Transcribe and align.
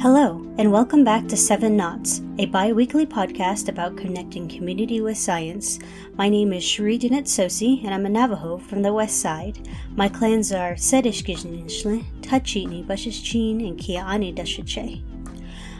Hello, 0.00 0.46
and 0.58 0.70
welcome 0.70 1.02
back 1.02 1.26
to 1.26 1.36
Seven 1.36 1.76
Knots, 1.76 2.22
a 2.38 2.46
bi 2.46 2.72
weekly 2.72 3.04
podcast 3.04 3.68
about 3.68 3.96
connecting 3.96 4.48
community 4.48 5.00
with 5.00 5.18
science. 5.18 5.80
My 6.14 6.28
name 6.28 6.52
is 6.52 6.62
Shri 6.62 6.98
Janet 6.98 7.24
Sosi, 7.24 7.84
and 7.84 7.92
I'm 7.92 8.06
a 8.06 8.08
Navajo 8.08 8.58
from 8.58 8.82
the 8.82 8.92
west 8.92 9.20
side. 9.20 9.68
My 9.96 10.08
clans 10.08 10.52
are 10.52 10.74
Sedishkijnishle, 10.74 12.04
Tachini, 12.20 12.86
Bashishchin, 12.86 13.66
and 13.66 13.76
Kiaani 13.76 14.36
Dashiche. 14.36 15.02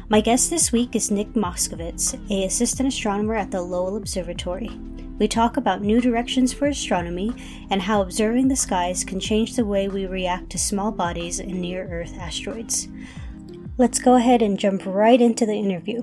My 0.08 0.20
guest 0.20 0.50
this 0.50 0.72
week 0.72 0.96
is 0.96 1.12
Nick 1.12 1.34
Moskovitz, 1.34 2.18
a 2.28 2.44
assistant 2.44 2.88
astronomer 2.88 3.36
at 3.36 3.52
the 3.52 3.62
Lowell 3.62 3.96
Observatory. 3.96 4.72
We 5.20 5.28
talk 5.28 5.56
about 5.56 5.82
new 5.82 6.00
directions 6.00 6.52
for 6.52 6.66
astronomy 6.66 7.32
and 7.70 7.80
how 7.82 8.02
observing 8.02 8.48
the 8.48 8.56
skies 8.56 9.04
can 9.04 9.20
change 9.20 9.54
the 9.54 9.64
way 9.64 9.86
we 9.86 10.06
react 10.06 10.50
to 10.50 10.58
small 10.58 10.90
bodies 10.90 11.38
and 11.38 11.60
near 11.60 11.86
Earth 11.88 12.18
asteroids. 12.18 12.88
Let's 13.80 14.00
go 14.00 14.16
ahead 14.16 14.42
and 14.42 14.58
jump 14.58 14.84
right 14.84 15.20
into 15.20 15.46
the 15.46 15.54
interview. 15.54 16.02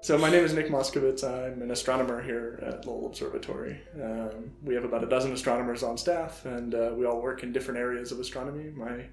So 0.00 0.16
my 0.16 0.30
name 0.30 0.44
is 0.44 0.54
Nick 0.54 0.68
Moskovitz. 0.68 1.24
I'm 1.24 1.60
an 1.60 1.72
astronomer 1.72 2.22
here 2.22 2.62
at 2.64 2.86
Lowell 2.86 3.06
Observatory. 3.06 3.80
Um, 4.00 4.52
we 4.62 4.76
have 4.76 4.84
about 4.84 5.02
a 5.02 5.08
dozen 5.08 5.32
astronomers 5.32 5.82
on 5.82 5.98
staff, 5.98 6.44
and 6.44 6.72
uh, 6.76 6.92
we 6.96 7.04
all 7.04 7.20
work 7.20 7.42
in 7.42 7.50
different 7.50 7.80
areas 7.80 8.12
of 8.12 8.20
astronomy. 8.20 8.70
My 8.70 9.06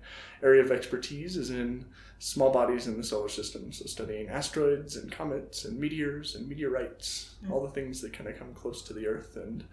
area 0.44 0.62
of 0.62 0.70
expertise 0.70 1.38
is 1.38 1.50
in 1.50 1.86
small 2.20 2.52
bodies 2.52 2.86
in 2.86 2.98
the 2.98 3.04
solar 3.04 3.30
system, 3.30 3.72
so 3.72 3.88
studying 3.88 4.30
asteroids 4.30 4.96
and 4.96 5.12
comets 5.12 5.66
and 5.66 5.80
meteors 5.80 6.36
and 6.36 6.48
meteorites, 6.48 7.34
all 7.50 7.64
the 7.64 7.72
things 7.72 8.00
that 8.02 8.14
kind 8.14 8.30
of 8.30 8.38
come 8.38 8.54
close 8.54 8.84
to 8.84 8.94
the 8.94 9.08
Earth 9.08 9.36
and 9.38 9.64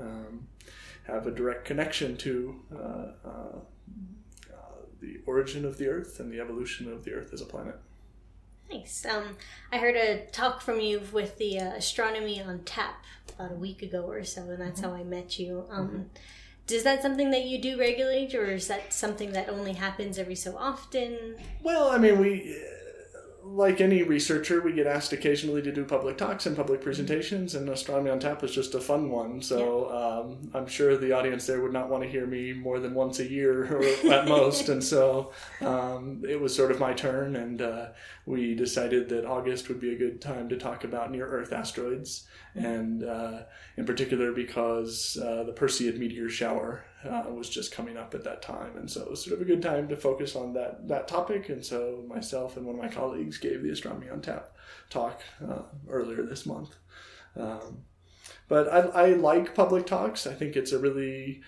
um, 0.00 0.48
have 1.06 1.26
a 1.26 1.30
direct 1.30 1.64
connection 1.64 2.16
to 2.16 2.60
uh, 2.74 2.78
uh, 2.78 3.58
uh, 4.52 4.56
the 5.00 5.18
origin 5.26 5.64
of 5.64 5.78
the 5.78 5.86
Earth 5.88 6.20
and 6.20 6.32
the 6.32 6.40
evolution 6.40 6.90
of 6.90 7.04
the 7.04 7.12
Earth 7.12 7.32
as 7.32 7.40
a 7.40 7.46
planet. 7.46 7.76
Nice. 8.70 9.04
Um, 9.04 9.36
I 9.70 9.78
heard 9.78 9.94
a 9.94 10.26
talk 10.32 10.60
from 10.60 10.80
you 10.80 11.02
with 11.12 11.36
the 11.36 11.60
uh, 11.60 11.74
astronomy 11.74 12.40
on 12.40 12.60
tap 12.60 13.04
about 13.34 13.52
a 13.52 13.56
week 13.56 13.82
ago 13.82 14.02
or 14.02 14.24
so, 14.24 14.42
and 14.42 14.60
that's 14.60 14.80
mm-hmm. 14.80 14.90
how 14.90 14.96
I 14.96 15.04
met 15.04 15.38
you. 15.38 15.64
Um, 15.70 15.88
mm-hmm. 15.88 16.02
Is 16.74 16.82
that 16.84 17.02
something 17.02 17.30
that 17.30 17.44
you 17.44 17.60
do 17.60 17.78
regularly, 17.78 18.34
or 18.34 18.46
is 18.46 18.68
that 18.68 18.94
something 18.94 19.32
that 19.32 19.50
only 19.50 19.74
happens 19.74 20.18
every 20.18 20.34
so 20.34 20.56
often? 20.56 21.36
Well, 21.62 21.90
I 21.90 21.98
mean, 21.98 22.18
we 22.18 22.58
like 23.46 23.80
any 23.80 24.02
researcher, 24.02 24.60
we 24.62 24.72
get 24.72 24.86
asked 24.86 25.12
occasionally 25.12 25.60
to 25.62 25.72
do 25.72 25.84
public 25.84 26.16
talks 26.16 26.46
and 26.46 26.56
public 26.56 26.80
presentations, 26.80 27.54
and 27.54 27.68
Astronomy 27.68 28.10
on 28.10 28.18
Tap 28.18 28.42
is 28.42 28.52
just 28.52 28.74
a 28.74 28.80
fun 28.80 29.10
one. 29.10 29.42
So 29.42 29.90
um, 29.90 30.50
I'm 30.54 30.66
sure 30.66 30.96
the 30.96 31.12
audience 31.12 31.46
there 31.46 31.60
would 31.60 31.72
not 31.72 31.90
want 31.90 32.02
to 32.02 32.08
hear 32.08 32.26
me 32.26 32.52
more 32.52 32.80
than 32.80 32.94
once 32.94 33.20
a 33.20 33.28
year 33.28 33.64
or 33.76 33.84
at 34.12 34.26
most. 34.28 34.68
And 34.68 34.82
so 34.82 35.32
um, 35.60 36.22
it 36.28 36.40
was 36.40 36.54
sort 36.54 36.70
of 36.70 36.80
my 36.80 36.94
turn, 36.94 37.36
and 37.36 37.60
uh, 37.60 37.86
we 38.26 38.54
decided 38.54 39.08
that 39.10 39.26
August 39.26 39.68
would 39.68 39.80
be 39.80 39.92
a 39.92 39.98
good 39.98 40.20
time 40.20 40.48
to 40.48 40.56
talk 40.56 40.84
about 40.84 41.10
near 41.10 41.26
Earth 41.26 41.52
asteroids, 41.52 42.26
mm-hmm. 42.56 42.66
and 42.66 43.04
uh, 43.04 43.42
in 43.76 43.84
particular 43.84 44.32
because 44.32 45.18
uh, 45.22 45.44
the 45.44 45.52
Perseid 45.52 45.98
meteor 45.98 46.28
shower 46.28 46.84
uh, 47.08 47.24
was 47.30 47.48
just 47.48 47.72
coming 47.72 47.96
up 47.96 48.14
at 48.14 48.24
that 48.24 48.42
time, 48.42 48.76
and 48.76 48.90
so 48.90 49.02
it 49.02 49.10
was 49.10 49.24
sort 49.24 49.34
of 49.34 49.42
a 49.42 49.44
good 49.44 49.62
time 49.62 49.88
to 49.88 49.96
focus 49.96 50.36
on 50.36 50.52
that 50.54 50.88
that 50.88 51.08
topic. 51.08 51.48
And 51.48 51.64
so 51.64 52.04
myself 52.08 52.56
and 52.56 52.66
one 52.66 52.76
of 52.76 52.82
my 52.82 52.88
colleagues 52.88 53.38
gave 53.38 53.62
the 53.62 53.70
Astronomy 53.70 54.10
on 54.10 54.20
Tap 54.20 54.56
talk 54.90 55.22
uh, 55.46 55.62
earlier 55.88 56.22
this 56.22 56.46
month. 56.46 56.76
Um, 57.36 57.84
but 58.48 58.68
I, 58.72 58.80
I 58.80 59.06
like 59.14 59.54
public 59.54 59.86
talks. 59.86 60.26
I 60.26 60.34
think 60.34 60.56
it's 60.56 60.72
a 60.72 60.78
really 60.78 61.42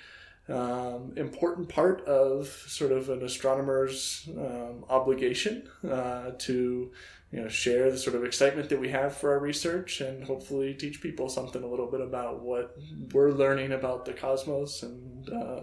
um, 0.48 1.12
important 1.16 1.68
part 1.68 2.04
of 2.06 2.48
sort 2.48 2.92
of 2.92 3.10
an 3.10 3.22
astronomer's 3.22 4.28
um, 4.36 4.84
obligation 4.88 5.68
uh, 5.88 6.32
to 6.38 6.92
you 7.32 7.40
know 7.40 7.48
share 7.48 7.90
the 7.90 7.98
sort 7.98 8.16
of 8.16 8.24
excitement 8.24 8.68
that 8.68 8.80
we 8.80 8.88
have 8.88 9.16
for 9.16 9.32
our 9.32 9.40
research 9.40 10.00
and 10.00 10.24
hopefully 10.24 10.74
teach 10.74 11.00
people 11.00 11.28
something 11.28 11.62
a 11.62 11.66
little 11.66 11.90
bit 11.90 12.00
about 12.00 12.42
what 12.42 12.76
we're 13.12 13.32
learning 13.32 13.72
about 13.72 14.04
the 14.04 14.12
cosmos 14.12 14.82
and 14.82 15.28
uh, 15.30 15.62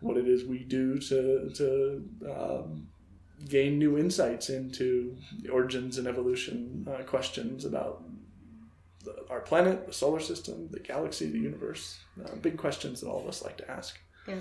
what 0.00 0.16
it 0.16 0.26
is 0.26 0.44
we 0.44 0.58
do 0.58 0.98
to 0.98 1.50
to 1.54 2.04
um, 2.30 2.88
gain 3.48 3.78
new 3.78 3.98
insights 3.98 4.50
into 4.50 5.16
origins 5.52 5.98
and 5.98 6.06
evolution 6.06 6.86
uh, 6.90 7.02
questions 7.04 7.64
about 7.64 8.02
the, 9.04 9.14
our 9.30 9.40
planet, 9.40 9.86
the 9.86 9.92
solar 9.92 10.20
system, 10.20 10.68
the 10.70 10.80
galaxy, 10.80 11.30
the 11.30 11.38
universe. 11.38 11.98
Uh, 12.24 12.34
big 12.36 12.56
questions 12.56 13.00
that 13.00 13.08
all 13.08 13.20
of 13.20 13.28
us 13.28 13.42
like 13.42 13.56
to 13.58 13.70
ask. 13.70 13.98
Yeah. 14.26 14.36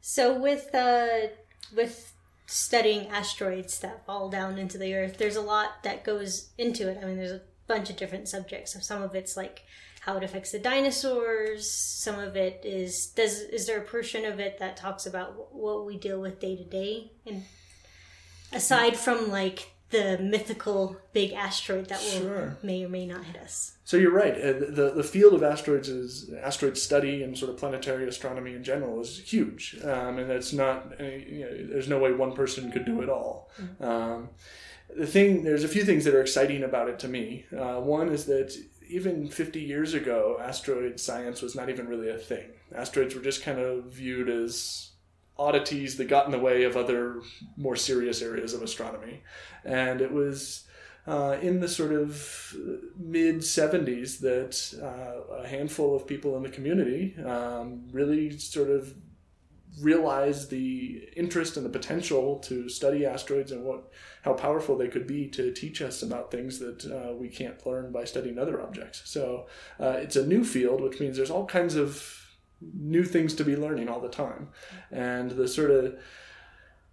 So 0.00 0.38
with 0.38 0.74
uh, 0.74 1.28
with 1.76 2.12
studying 2.50 3.06
asteroids 3.08 3.78
that 3.78 4.04
fall 4.04 4.28
down 4.28 4.58
into 4.58 4.76
the 4.76 4.94
earth, 4.94 5.18
there's 5.18 5.36
a 5.36 5.40
lot 5.40 5.84
that 5.84 6.04
goes 6.04 6.50
into 6.58 6.88
it. 6.88 6.98
I 7.00 7.06
mean, 7.06 7.16
there's 7.16 7.30
a 7.30 7.42
bunch 7.68 7.90
of 7.90 7.96
different 7.96 8.28
subjects. 8.28 8.72
So 8.72 8.80
some 8.80 9.02
of 9.02 9.14
it's 9.14 9.36
like 9.36 9.62
how 10.00 10.16
it 10.16 10.24
affects 10.24 10.50
the 10.50 10.58
dinosaurs. 10.58 11.70
Some 11.70 12.18
of 12.18 12.36
it 12.36 12.62
is 12.64 13.06
does 13.06 13.38
is 13.40 13.66
there 13.66 13.78
a 13.78 13.84
portion 13.84 14.24
of 14.24 14.40
it 14.40 14.58
that 14.58 14.76
talks 14.76 15.06
about 15.06 15.54
what 15.54 15.86
we 15.86 15.96
deal 15.96 16.20
with 16.20 16.40
day 16.40 16.56
to 16.56 16.64
day, 16.64 17.12
and 17.24 17.44
aside 18.52 18.96
from 18.96 19.30
like 19.30 19.69
the 19.90 20.18
mythical 20.18 20.96
big 21.12 21.32
asteroid 21.32 21.86
that 21.86 22.00
will 22.00 22.20
sure. 22.22 22.56
may 22.62 22.84
or 22.84 22.88
may 22.88 23.06
not 23.06 23.24
hit 23.24 23.36
us. 23.36 23.76
So 23.84 23.96
you're 23.96 24.12
right. 24.12 24.34
Uh, 24.34 24.52
the 24.52 24.92
the 24.94 25.04
field 25.04 25.34
of 25.34 25.42
asteroids 25.42 25.88
is 25.88 26.30
asteroid 26.42 26.78
study 26.78 27.22
and 27.22 27.36
sort 27.36 27.50
of 27.50 27.58
planetary 27.58 28.08
astronomy 28.08 28.54
in 28.54 28.62
general 28.62 29.00
is 29.00 29.18
huge, 29.18 29.78
um, 29.84 30.18
and 30.18 30.30
it's 30.30 30.52
not. 30.52 30.98
You 31.00 31.40
know, 31.40 31.66
there's 31.72 31.88
no 31.88 31.98
way 31.98 32.12
one 32.12 32.32
person 32.32 32.70
could 32.70 32.84
do 32.84 33.00
it 33.02 33.08
all. 33.08 33.50
Mm-hmm. 33.60 33.84
Um, 33.84 34.28
the 34.96 35.06
thing 35.06 35.44
there's 35.44 35.64
a 35.64 35.68
few 35.68 35.84
things 35.84 36.04
that 36.04 36.14
are 36.14 36.20
exciting 36.20 36.62
about 36.62 36.88
it 36.88 36.98
to 37.00 37.08
me. 37.08 37.46
Uh, 37.56 37.80
one 37.80 38.08
is 38.10 38.26
that 38.26 38.56
even 38.88 39.28
50 39.28 39.60
years 39.60 39.94
ago, 39.94 40.38
asteroid 40.42 40.98
science 40.98 41.42
was 41.42 41.54
not 41.54 41.68
even 41.68 41.88
really 41.88 42.10
a 42.10 42.18
thing. 42.18 42.50
Asteroids 42.74 43.14
were 43.14 43.22
just 43.22 43.42
kind 43.42 43.58
of 43.58 43.84
viewed 43.84 44.28
as 44.28 44.89
oddities 45.40 45.96
that 45.96 46.06
got 46.06 46.26
in 46.26 46.32
the 46.32 46.38
way 46.38 46.64
of 46.64 46.76
other 46.76 47.22
more 47.56 47.74
serious 47.74 48.20
areas 48.20 48.52
of 48.52 48.62
astronomy. 48.62 49.22
And 49.64 50.02
it 50.02 50.12
was 50.12 50.64
uh, 51.06 51.38
in 51.40 51.60
the 51.60 51.68
sort 51.68 51.92
of 51.92 52.54
mid 52.98 53.36
70s 53.36 54.20
that 54.20 54.54
uh, 54.82 55.42
a 55.42 55.48
handful 55.48 55.96
of 55.96 56.06
people 56.06 56.36
in 56.36 56.42
the 56.42 56.50
community 56.50 57.16
um, 57.24 57.88
really 57.90 58.38
sort 58.38 58.68
of 58.68 58.94
realized 59.80 60.50
the 60.50 61.08
interest 61.16 61.56
and 61.56 61.64
the 61.64 61.70
potential 61.70 62.38
to 62.40 62.68
study 62.68 63.06
asteroids 63.06 63.52
and 63.52 63.64
what 63.64 63.90
how 64.22 64.34
powerful 64.34 64.76
they 64.76 64.88
could 64.88 65.06
be 65.06 65.26
to 65.28 65.52
teach 65.52 65.80
us 65.80 66.02
about 66.02 66.30
things 66.30 66.58
that 66.58 66.84
uh, 66.84 67.14
we 67.14 67.28
can't 67.28 67.64
learn 67.64 67.90
by 67.90 68.04
studying 68.04 68.38
other 68.38 68.60
objects. 68.60 69.02
So 69.04 69.46
uh, 69.78 69.96
it's 70.02 70.16
a 70.16 70.26
new 70.26 70.44
field, 70.44 70.82
which 70.82 71.00
means 71.00 71.16
there's 71.16 71.30
all 71.30 71.46
kinds 71.46 71.76
of 71.76 72.19
new 72.60 73.04
things 73.04 73.34
to 73.34 73.44
be 73.44 73.56
learning 73.56 73.88
all 73.88 74.00
the 74.00 74.08
time. 74.08 74.48
And 74.90 75.32
the 75.32 75.48
sort 75.48 75.70
of 75.70 75.98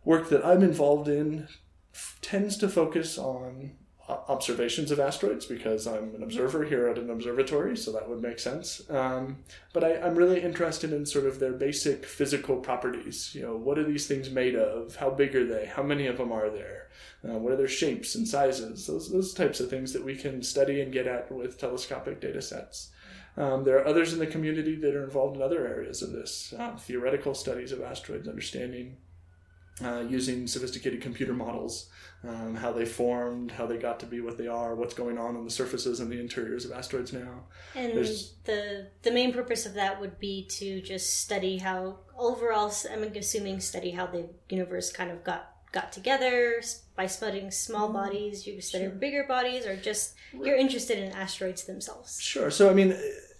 work 0.04 0.30
that 0.30 0.46
I'm 0.46 0.64
involved 0.64 1.08
in 1.08 1.48
f- 1.94 2.18
tends 2.22 2.58
to 2.58 2.70
focus 2.70 3.18
on 3.18 3.72
observations 4.10 4.90
of 4.90 5.00
asteroids 5.00 5.46
because 5.46 5.86
I'm 5.86 6.16
an 6.16 6.24
observer 6.24 6.64
here 6.64 6.88
at 6.88 6.98
an 6.98 7.10
observatory, 7.10 7.76
so 7.76 7.92
that 7.92 8.08
would 8.08 8.22
make 8.22 8.40
sense. 8.40 8.90
Um, 8.90 9.40
but 9.74 9.84
I, 9.84 9.96
am 9.96 10.16
really 10.16 10.42
interested 10.42 10.94
in 10.94 11.06
sort 11.06 11.26
of 11.26 11.40
their 11.40 11.52
basic 11.52 12.06
physical 12.06 12.58
properties. 12.58 13.36
You 13.36 13.42
know, 13.42 13.58
what 13.58 13.78
are 13.78 13.84
these 13.84 14.08
things 14.08 14.30
made 14.30 14.56
of? 14.56 14.96
How 14.96 15.10
big 15.10 15.36
are 15.36 15.46
they? 15.46 15.66
How 15.66 15.84
many 15.84 16.08
of 16.08 16.18
them 16.18 16.32
are 16.32 16.50
there? 16.50 16.88
Uh, 17.28 17.38
what 17.38 17.52
are 17.52 17.58
their 17.58 17.68
shapes 17.68 18.16
and 18.16 18.26
sizes? 18.26 18.88
Those, 18.88 19.12
those 19.12 19.34
types 19.34 19.60
of 19.60 19.70
things 19.70 19.92
that 19.92 20.06
we 20.06 20.16
can 20.16 20.42
study 20.42 20.80
and 20.80 20.94
get 20.94 21.08
at 21.08 21.30
with 21.30 21.60
telescopic 21.60 22.22
data 22.22 22.42
sets. 22.42 22.92
Um, 23.38 23.64
there 23.64 23.78
are 23.78 23.88
others 23.88 24.14
in 24.14 24.20
the 24.20 24.28
community 24.28 24.76
that 24.76 24.96
are 24.96 25.04
involved 25.04 25.36
in 25.36 25.44
other 25.44 25.68
areas 25.68 26.02
of 26.02 26.12
this 26.12 26.54
uh, 26.58 26.76
theoretical 26.76 27.36
studies 27.36 27.72
of 27.72 27.82
asteroids, 27.82 28.28
understanding 28.28 28.98
uh, 29.84 30.04
using 30.10 30.48
sophisticated 30.48 31.02
computer 31.02 31.34
models, 31.34 31.90
um, 32.28 32.56
how 32.56 32.72
they 32.72 32.86
formed, 32.86 33.52
how 33.52 33.66
they 33.66 33.78
got 33.78 34.00
to 34.00 34.06
be 34.06 34.22
what 34.22 34.38
they 34.38 34.48
are, 34.48 34.76
what's 34.76 34.94
going 34.94 35.18
on 35.18 35.36
on 35.36 35.44
the 35.44 35.52
surfaces 35.52 36.00
and 36.00 36.12
the 36.12 36.20
interiors 36.20 36.66
of 36.66 36.72
asteroids 36.72 37.14
now. 37.14 37.44
And 37.76 37.94
There's, 37.94 38.34
the 38.46 38.88
the 39.04 39.12
main 39.12 39.34
purpose 39.34 39.66
of 39.66 39.76
that 39.76 40.02
would 40.02 40.20
be 40.20 40.48
to 40.48 40.82
just 40.82 41.22
study 41.22 41.58
how 41.58 42.00
overall, 42.18 42.74
I'm 42.92 43.04
assuming, 43.04 43.60
study 43.60 43.92
how 43.92 44.08
the 44.08 44.30
universe 44.50 44.92
kind 44.92 45.12
of 45.12 45.24
got 45.24 45.52
got 45.72 45.92
together 45.92 46.62
by 46.96 47.06
studying 47.06 47.52
small 47.52 47.88
mm-hmm. 47.88 47.98
bodies. 47.98 48.48
You 48.48 48.60
study 48.62 48.86
sure. 48.86 48.94
bigger 48.94 49.26
bodies, 49.28 49.68
or 49.68 49.76
just 49.76 50.16
you're 50.34 50.58
interested 50.58 50.98
in 50.98 51.12
asteroids 51.12 51.66
themselves. 51.66 52.20
Sure. 52.20 52.50
So 52.50 52.70
I 52.70 52.74
mean 52.74 52.98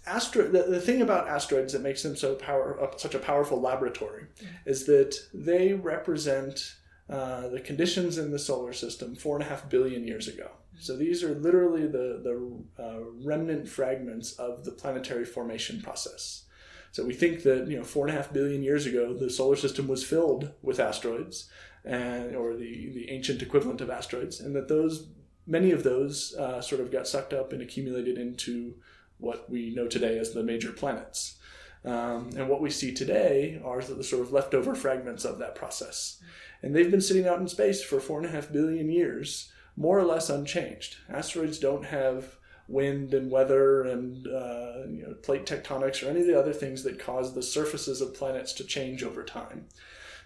astro 0.08 0.48
the, 0.48 0.62
the 0.64 0.80
thing 0.80 1.02
about 1.02 1.28
asteroids 1.28 1.72
that 1.72 1.82
makes 1.82 2.02
them 2.02 2.16
so 2.16 2.34
power 2.34 2.80
uh, 2.82 2.96
such 2.96 3.14
a 3.14 3.18
powerful 3.18 3.60
laboratory 3.60 4.26
is 4.66 4.86
that 4.86 5.16
they 5.32 5.72
represent 5.72 6.76
uh, 7.10 7.48
the 7.48 7.60
conditions 7.60 8.18
in 8.18 8.30
the 8.30 8.38
solar 8.38 8.72
system 8.72 9.14
four 9.14 9.36
and 9.36 9.44
a 9.44 9.48
half 9.48 9.68
billion 9.70 10.06
years 10.06 10.28
ago. 10.28 10.50
So 10.78 10.96
these 10.96 11.22
are 11.24 11.34
literally 11.34 11.86
the 11.86 12.20
the 12.22 12.82
uh, 12.82 13.00
remnant 13.24 13.66
fragments 13.66 14.32
of 14.32 14.64
the 14.64 14.72
planetary 14.72 15.24
formation 15.24 15.80
process. 15.80 16.44
So 16.92 17.04
we 17.04 17.14
think 17.14 17.42
that 17.44 17.66
you 17.66 17.76
know 17.76 17.84
four 17.84 18.06
and 18.06 18.14
a 18.14 18.16
half 18.20 18.32
billion 18.32 18.62
years 18.62 18.86
ago, 18.86 19.14
the 19.14 19.30
solar 19.30 19.56
system 19.56 19.88
was 19.88 20.04
filled 20.04 20.52
with 20.62 20.80
asteroids, 20.80 21.48
and 21.84 22.36
or 22.36 22.54
the 22.54 22.90
the 22.92 23.10
ancient 23.10 23.42
equivalent 23.42 23.80
of 23.80 23.90
asteroids, 23.90 24.40
and 24.40 24.54
that 24.54 24.68
those 24.68 25.08
many 25.46 25.72
of 25.72 25.82
those 25.82 26.34
uh, 26.36 26.60
sort 26.60 26.80
of 26.80 26.92
got 26.92 27.08
sucked 27.08 27.32
up 27.32 27.52
and 27.52 27.62
accumulated 27.62 28.18
into 28.18 28.74
what 29.18 29.50
we 29.50 29.74
know 29.74 29.86
today 29.86 30.18
as 30.18 30.32
the 30.32 30.42
major 30.42 30.72
planets. 30.72 31.36
Um, 31.84 32.30
and 32.36 32.48
what 32.48 32.60
we 32.60 32.70
see 32.70 32.92
today 32.92 33.60
are 33.64 33.80
the 33.80 34.02
sort 34.02 34.22
of 34.22 34.32
leftover 34.32 34.74
fragments 34.74 35.24
of 35.24 35.38
that 35.38 35.54
process. 35.54 36.20
And 36.62 36.74
they've 36.74 36.90
been 36.90 37.00
sitting 37.00 37.26
out 37.26 37.38
in 37.38 37.48
space 37.48 37.82
for 37.82 38.00
four 38.00 38.18
and 38.18 38.26
a 38.26 38.32
half 38.32 38.52
billion 38.52 38.90
years, 38.90 39.52
more 39.76 39.98
or 39.98 40.04
less 40.04 40.28
unchanged. 40.28 40.96
Asteroids 41.08 41.58
don't 41.58 41.84
have 41.84 42.36
wind 42.66 43.14
and 43.14 43.30
weather 43.30 43.82
and 43.82 44.26
uh, 44.26 44.84
you 44.88 45.02
know, 45.06 45.14
plate 45.22 45.46
tectonics 45.46 46.04
or 46.04 46.10
any 46.10 46.20
of 46.20 46.26
the 46.26 46.38
other 46.38 46.52
things 46.52 46.82
that 46.82 46.98
cause 46.98 47.34
the 47.34 47.42
surfaces 47.42 48.00
of 48.00 48.14
planets 48.14 48.52
to 48.52 48.64
change 48.64 49.02
over 49.02 49.22
time. 49.22 49.66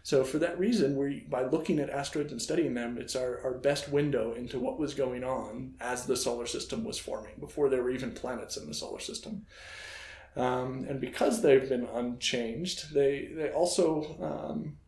So 0.05 0.25
for 0.25 0.39
that 0.39 0.59
reason, 0.59 0.97
we 0.97 1.27
by 1.29 1.45
looking 1.45 1.79
at 1.79 1.89
asteroids 1.89 2.33
and 2.33 2.43
studying 2.43 2.75
them, 2.75 2.99
it's 2.99 3.15
our, 3.15 3.41
our 3.45 3.55
best 3.55 3.89
window 3.89 4.33
into 4.33 4.59
what 4.59 4.79
was 4.79 4.95
going 4.95 5.23
on 5.23 5.75
as 5.81 6.07
the 6.07 6.17
solar 6.17 6.47
system 6.47 6.83
was 6.83 6.99
forming, 6.99 7.35
before 7.39 7.69
there 7.69 7.83
were 7.83 7.91
even 7.91 8.13
planets 8.13 8.57
in 8.57 8.67
the 8.67 8.75
solar 8.75 9.01
system. 9.01 9.47
Um, 10.35 10.87
and 10.89 11.01
because 11.01 11.43
they've 11.43 11.69
been 11.69 11.87
unchanged, 11.93 12.93
they 12.95 13.31
they 13.35 13.51
also 13.51 14.17
um, 14.21 14.79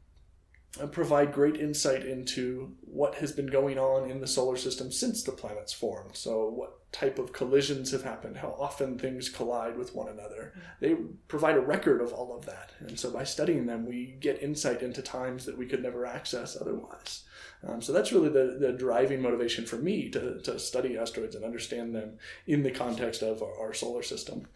provide 0.90 1.32
great 1.32 1.56
insight 1.56 2.04
into 2.04 2.74
what 2.80 3.16
has 3.16 3.30
been 3.30 3.46
going 3.46 3.78
on 3.78 4.10
in 4.10 4.20
the 4.20 4.26
solar 4.26 4.56
system 4.56 4.90
since 4.90 5.22
the 5.22 5.32
planets 5.32 5.72
formed. 5.72 6.16
So, 6.16 6.48
what 6.48 6.83
type 6.94 7.18
of 7.18 7.32
collisions 7.32 7.90
have 7.90 8.04
happened, 8.04 8.36
how 8.36 8.54
often 8.56 8.96
things 8.96 9.28
collide 9.28 9.76
with 9.76 9.96
one 9.96 10.08
another. 10.08 10.52
They 10.78 10.94
provide 11.26 11.56
a 11.56 11.60
record 11.60 12.00
of 12.00 12.12
all 12.12 12.36
of 12.36 12.46
that. 12.46 12.70
And 12.78 12.98
so, 12.98 13.10
by 13.10 13.24
studying 13.24 13.66
them, 13.66 13.84
we 13.84 14.16
get 14.20 14.40
insight 14.40 14.80
into 14.80 15.02
times 15.02 15.44
that 15.44 15.58
we 15.58 15.66
could 15.66 15.82
never 15.82 16.06
access 16.06 16.56
otherwise. 16.58 17.24
Um, 17.66 17.82
so, 17.82 17.92
that's 17.92 18.12
really 18.12 18.28
the, 18.28 18.58
the 18.60 18.72
driving 18.72 19.20
motivation 19.20 19.66
for 19.66 19.76
me 19.76 20.08
to, 20.10 20.40
to 20.42 20.56
study 20.60 20.96
asteroids 20.96 21.34
and 21.34 21.44
understand 21.44 21.96
them 21.96 22.18
in 22.46 22.62
the 22.62 22.70
context 22.70 23.22
of 23.22 23.42
our, 23.42 23.60
our 23.60 23.74
solar 23.74 24.04
system. 24.04 24.46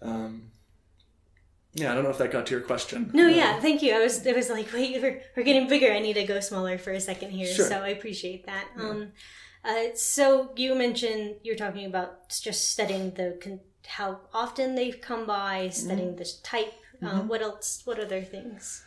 Um, 0.00 0.52
yeah, 1.74 1.90
I 1.90 1.94
don't 1.96 2.04
know 2.04 2.10
if 2.10 2.18
that 2.18 2.30
got 2.30 2.46
to 2.46 2.52
your 2.52 2.60
question. 2.60 3.10
No, 3.12 3.26
yeah, 3.26 3.58
thank 3.58 3.82
you. 3.82 3.92
I 3.92 3.98
was, 3.98 4.24
it 4.24 4.36
was 4.36 4.50
like, 4.50 4.72
wait, 4.72 5.02
we're, 5.02 5.20
we're 5.36 5.42
getting 5.42 5.68
bigger. 5.68 5.90
I 5.90 5.98
need 5.98 6.14
to 6.14 6.24
go 6.24 6.38
smaller 6.38 6.78
for 6.78 6.92
a 6.92 7.00
second 7.00 7.30
here. 7.30 7.52
Sure. 7.52 7.66
So 7.66 7.78
I 7.78 7.88
appreciate 7.88 8.46
that. 8.46 8.68
Yeah. 8.76 8.88
Um, 8.88 9.12
uh, 9.64 9.94
so 9.94 10.52
you 10.56 10.74
mentioned 10.74 11.36
you're 11.42 11.56
talking 11.56 11.86
about 11.86 12.28
just 12.28 12.70
studying 12.70 13.12
the 13.12 13.60
how 13.86 14.20
often 14.32 14.74
they've 14.74 15.00
come 15.00 15.26
by, 15.26 15.68
studying 15.70 16.10
mm-hmm. 16.10 16.16
the 16.16 16.30
type. 16.42 16.72
Uh, 17.02 17.06
mm-hmm. 17.06 17.28
What 17.28 17.42
else? 17.42 17.82
What 17.84 17.98
other 17.98 18.22
things? 18.22 18.84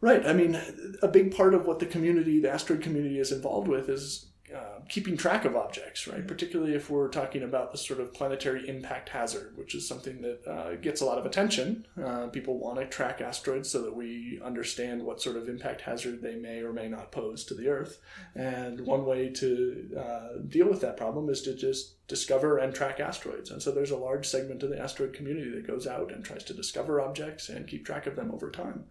Right. 0.00 0.26
I 0.26 0.32
mean, 0.32 0.60
a 1.00 1.08
big 1.08 1.34
part 1.34 1.54
of 1.54 1.64
what 1.64 1.78
the 1.78 1.86
community, 1.86 2.40
the 2.40 2.50
asteroid 2.50 2.82
community, 2.82 3.20
is 3.20 3.30
involved 3.30 3.68
with 3.68 3.88
is 3.88 4.31
uh, 4.54 4.80
keeping 4.88 5.16
track 5.16 5.44
of 5.44 5.56
objects, 5.56 6.06
right? 6.06 6.26
Particularly 6.26 6.74
if 6.74 6.90
we're 6.90 7.08
talking 7.08 7.42
about 7.42 7.72
the 7.72 7.78
sort 7.78 8.00
of 8.00 8.12
planetary 8.12 8.68
impact 8.68 9.08
hazard, 9.08 9.56
which 9.56 9.74
is 9.74 9.86
something 9.86 10.20
that 10.22 10.46
uh, 10.46 10.74
gets 10.76 11.00
a 11.00 11.04
lot 11.04 11.18
of 11.18 11.26
attention. 11.26 11.86
Uh, 12.02 12.26
people 12.26 12.58
want 12.58 12.78
to 12.78 12.86
track 12.86 13.20
asteroids 13.20 13.70
so 13.70 13.82
that 13.82 13.94
we 13.94 14.40
understand 14.44 15.02
what 15.02 15.20
sort 15.20 15.36
of 15.36 15.48
impact 15.48 15.82
hazard 15.82 16.22
they 16.22 16.36
may 16.36 16.60
or 16.60 16.72
may 16.72 16.88
not 16.88 17.12
pose 17.12 17.44
to 17.44 17.54
the 17.54 17.68
Earth. 17.68 18.00
And 18.34 18.80
one 18.82 19.04
way 19.04 19.28
to 19.30 19.98
uh, 19.98 20.38
deal 20.48 20.68
with 20.68 20.80
that 20.80 20.96
problem 20.96 21.28
is 21.28 21.42
to 21.42 21.54
just 21.54 22.06
discover 22.08 22.58
and 22.58 22.74
track 22.74 23.00
asteroids. 23.00 23.50
And 23.50 23.62
so 23.62 23.70
there's 23.70 23.90
a 23.90 23.96
large 23.96 24.26
segment 24.26 24.62
of 24.62 24.70
the 24.70 24.80
asteroid 24.80 25.14
community 25.14 25.50
that 25.50 25.66
goes 25.66 25.86
out 25.86 26.12
and 26.12 26.24
tries 26.24 26.44
to 26.44 26.54
discover 26.54 27.00
objects 27.00 27.48
and 27.48 27.66
keep 27.66 27.86
track 27.86 28.06
of 28.06 28.16
them 28.16 28.30
over 28.30 28.50
time. 28.50 28.84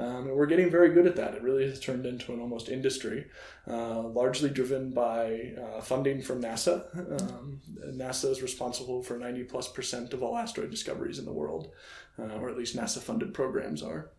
Um, 0.00 0.28
and 0.28 0.36
we're 0.36 0.46
getting 0.46 0.70
very 0.70 0.94
good 0.94 1.06
at 1.06 1.16
that. 1.16 1.34
It 1.34 1.42
really 1.42 1.68
has 1.68 1.78
turned 1.78 2.06
into 2.06 2.32
an 2.32 2.40
almost 2.40 2.70
industry, 2.70 3.26
uh, 3.68 4.00
largely 4.00 4.48
driven 4.48 4.92
by 4.92 5.52
uh, 5.60 5.82
funding 5.82 6.22
from 6.22 6.40
NASA. 6.40 6.84
Um, 7.20 7.60
NASA 7.84 8.30
is 8.30 8.40
responsible 8.40 9.02
for 9.02 9.18
90 9.18 9.44
plus 9.44 9.68
percent 9.68 10.14
of 10.14 10.22
all 10.22 10.38
asteroid 10.38 10.70
discoveries 10.70 11.18
in 11.18 11.26
the 11.26 11.32
world, 11.32 11.72
uh, 12.18 12.38
or 12.38 12.48
at 12.48 12.56
least 12.56 12.76
NASA 12.76 12.98
funded 12.98 13.34
programs 13.34 13.82
are. 13.82 14.12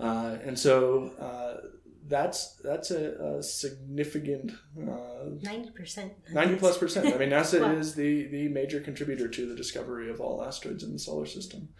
Uh, 0.00 0.38
and 0.44 0.58
so 0.58 1.10
uh, 1.20 1.68
that's 2.06 2.54
that's 2.64 2.90
a, 2.90 3.36
a 3.38 3.42
significant 3.42 4.52
uh, 4.80 5.24
ninety 5.42 5.70
percent. 5.70 6.12
Ninety 6.32 6.56
plus 6.56 6.78
percent. 6.78 7.12
I 7.12 7.18
mean, 7.18 7.30
NASA 7.38 7.60
wow. 7.60 7.72
is 7.72 7.94
the 7.94 8.28
the 8.28 8.48
major 8.48 8.80
contributor 8.80 9.28
to 9.28 9.46
the 9.46 9.56
discovery 9.56 10.08
of 10.08 10.20
all 10.20 10.42
asteroids 10.42 10.84
in 10.84 10.92
the 10.92 10.98
solar 10.98 11.26
system 11.26 11.70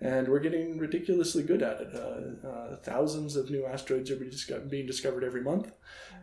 and 0.00 0.28
we're 0.28 0.40
getting 0.40 0.78
ridiculously 0.78 1.42
good 1.42 1.62
at 1.62 1.80
it. 1.80 1.94
Uh, 1.94 2.46
uh, 2.46 2.76
thousands 2.76 3.36
of 3.36 3.50
new 3.50 3.64
asteroids 3.64 4.10
are 4.10 4.16
being 4.16 4.86
discovered 4.86 5.24
every 5.24 5.42
month, 5.42 5.72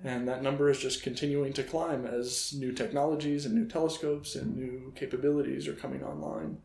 and 0.04 0.28
that 0.28 0.44
number 0.44 0.70
is 0.70 0.80
just 0.80 1.04
continuing 1.04 1.54
to 1.54 1.64
climb 1.64 2.06
as 2.06 2.54
new 2.54 2.72
technologies 2.72 3.46
and 3.46 3.56
new 3.56 3.68
telescopes 3.68 4.36
and 4.36 4.56
new 4.56 4.94
capabilities 4.96 5.68
are 5.68 5.74
coming 5.74 6.04
online. 6.04 6.58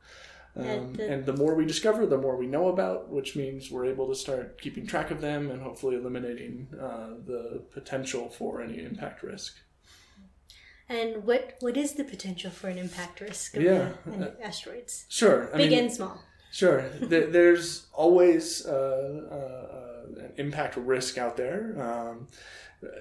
Um, 0.57 0.95
the, 0.95 1.09
and 1.09 1.25
the 1.25 1.37
more 1.37 1.55
we 1.55 1.65
discover, 1.65 2.05
the 2.05 2.19
more 2.19 2.37
we 2.37 2.47
know 2.47 2.69
about, 2.69 3.11
which 3.11 3.37
means 3.37 3.71
we're 3.71 3.87
able 3.87 4.09
to 4.09 4.15
start 4.15 4.61
keeping 4.61 4.87
track 4.87 5.11
of 5.11 5.21
them 5.21 5.51
and 5.51 5.63
hopefully 5.63 5.95
eliminating 5.95 6.67
uh, 6.81 7.11
the 7.25 7.63
potential 7.73 8.29
for 8.29 8.61
any 8.61 8.83
impact 8.83 9.23
risk. 9.23 9.57
And 10.89 11.25
what 11.25 11.57
what 11.61 11.77
is 11.77 11.93
the 11.93 12.05
potential 12.05 12.51
for 12.51 12.69
an 12.69 12.79
impact 12.79 13.21
risk 13.21 13.57
of 13.57 13.63
yeah, 13.63 13.91
the, 14.07 14.31
uh, 14.31 14.35
asteroids? 14.43 15.05
Sure, 15.09 15.51
I 15.55 15.59
big 15.59 15.71
mean, 15.71 15.79
and 15.81 15.93
small. 15.93 16.23
Sure. 16.51 16.89
There's 17.01 17.87
always 17.93 18.67
uh, 18.67 19.23
uh, 19.31 20.21
an 20.21 20.33
impact 20.37 20.77
risk 20.77 21.19
out 21.19 21.37
there. 21.37 21.75
Um, 21.81 22.29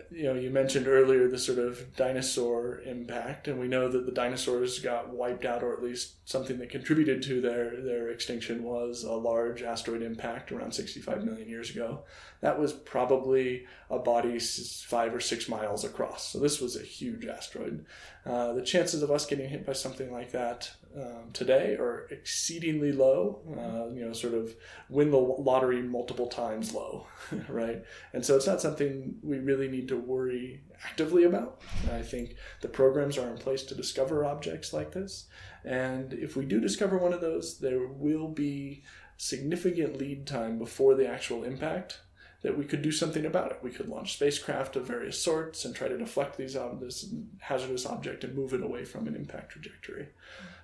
you 0.09 0.23
know, 0.23 0.33
you 0.33 0.49
mentioned 0.49 0.87
earlier 0.87 1.27
the 1.27 1.37
sort 1.37 1.59
of 1.59 1.95
dinosaur 1.95 2.81
impact, 2.81 3.47
and 3.47 3.59
we 3.59 3.67
know 3.67 3.87
that 3.87 4.07
the 4.07 4.11
dinosaurs 4.11 4.79
got 4.79 5.09
wiped 5.09 5.45
out, 5.45 5.61
or 5.61 5.71
at 5.71 5.83
least 5.83 6.15
something 6.27 6.57
that 6.57 6.71
contributed 6.71 7.21
to 7.23 7.41
their, 7.41 7.79
their 7.81 8.09
extinction 8.09 8.63
was 8.63 9.03
a 9.03 9.13
large 9.13 9.61
asteroid 9.61 10.01
impact 10.01 10.51
around 10.51 10.73
65 10.73 11.23
million 11.23 11.47
years 11.47 11.69
ago. 11.69 12.03
That 12.41 12.59
was 12.59 12.73
probably 12.73 13.65
a 13.91 13.99
body 13.99 14.39
five 14.39 15.13
or 15.13 15.19
six 15.19 15.47
miles 15.47 15.83
across. 15.83 16.29
So 16.29 16.39
this 16.39 16.59
was 16.59 16.75
a 16.75 16.81
huge 16.81 17.27
asteroid. 17.27 17.85
Uh, 18.25 18.53
the 18.53 18.63
chances 18.63 19.03
of 19.03 19.11
us 19.11 19.27
getting 19.27 19.47
hit 19.47 19.65
by 19.65 19.73
something 19.73 20.11
like 20.11 20.31
that 20.31 20.71
um, 20.97 21.31
today 21.31 21.75
are 21.75 22.07
exceedingly 22.09 22.91
low. 22.91 23.41
Uh, 23.47 23.93
you 23.93 24.05
know, 24.05 24.13
sort 24.13 24.33
of 24.33 24.55
win 24.89 25.11
the 25.11 25.17
lottery 25.17 25.81
multiple 25.81 26.27
times 26.27 26.73
low, 26.73 27.05
right? 27.47 27.83
And 28.13 28.25
so 28.25 28.35
it's 28.35 28.47
not 28.47 28.61
something 28.61 29.15
we 29.21 29.37
really 29.37 29.67
need 29.67 29.87
to 29.89 29.97
worry 29.97 30.63
actively 30.85 31.23
about. 31.23 31.61
I 31.91 32.01
think 32.01 32.35
the 32.61 32.67
programs 32.67 33.17
are 33.17 33.29
in 33.29 33.37
place 33.37 33.63
to 33.63 33.75
discover 33.75 34.25
objects 34.25 34.73
like 34.73 34.91
this, 34.91 35.27
and 35.63 36.13
if 36.13 36.35
we 36.35 36.45
do 36.45 36.59
discover 36.59 36.97
one 36.97 37.13
of 37.13 37.21
those, 37.21 37.59
there 37.59 37.87
will 37.87 38.29
be 38.29 38.83
significant 39.17 39.97
lead 39.97 40.25
time 40.25 40.57
before 40.57 40.95
the 40.95 41.07
actual 41.07 41.43
impact 41.43 41.99
that 42.43 42.57
we 42.57 42.65
could 42.65 42.81
do 42.81 42.91
something 42.91 43.25
about 43.25 43.51
it. 43.51 43.59
We 43.63 43.71
could 43.71 43.89
launch 43.89 44.13
spacecraft 44.13 44.75
of 44.75 44.85
various 44.85 45.21
sorts 45.21 45.65
and 45.65 45.75
try 45.75 45.87
to 45.87 45.97
deflect 45.97 46.37
these 46.37 46.55
ob- 46.55 46.79
this 46.79 47.13
hazardous 47.39 47.85
object 47.85 48.23
and 48.23 48.35
move 48.35 48.53
it 48.53 48.61
away 48.61 48.85
from 48.85 49.07
an 49.07 49.15
impact 49.15 49.51
trajectory. 49.51 50.09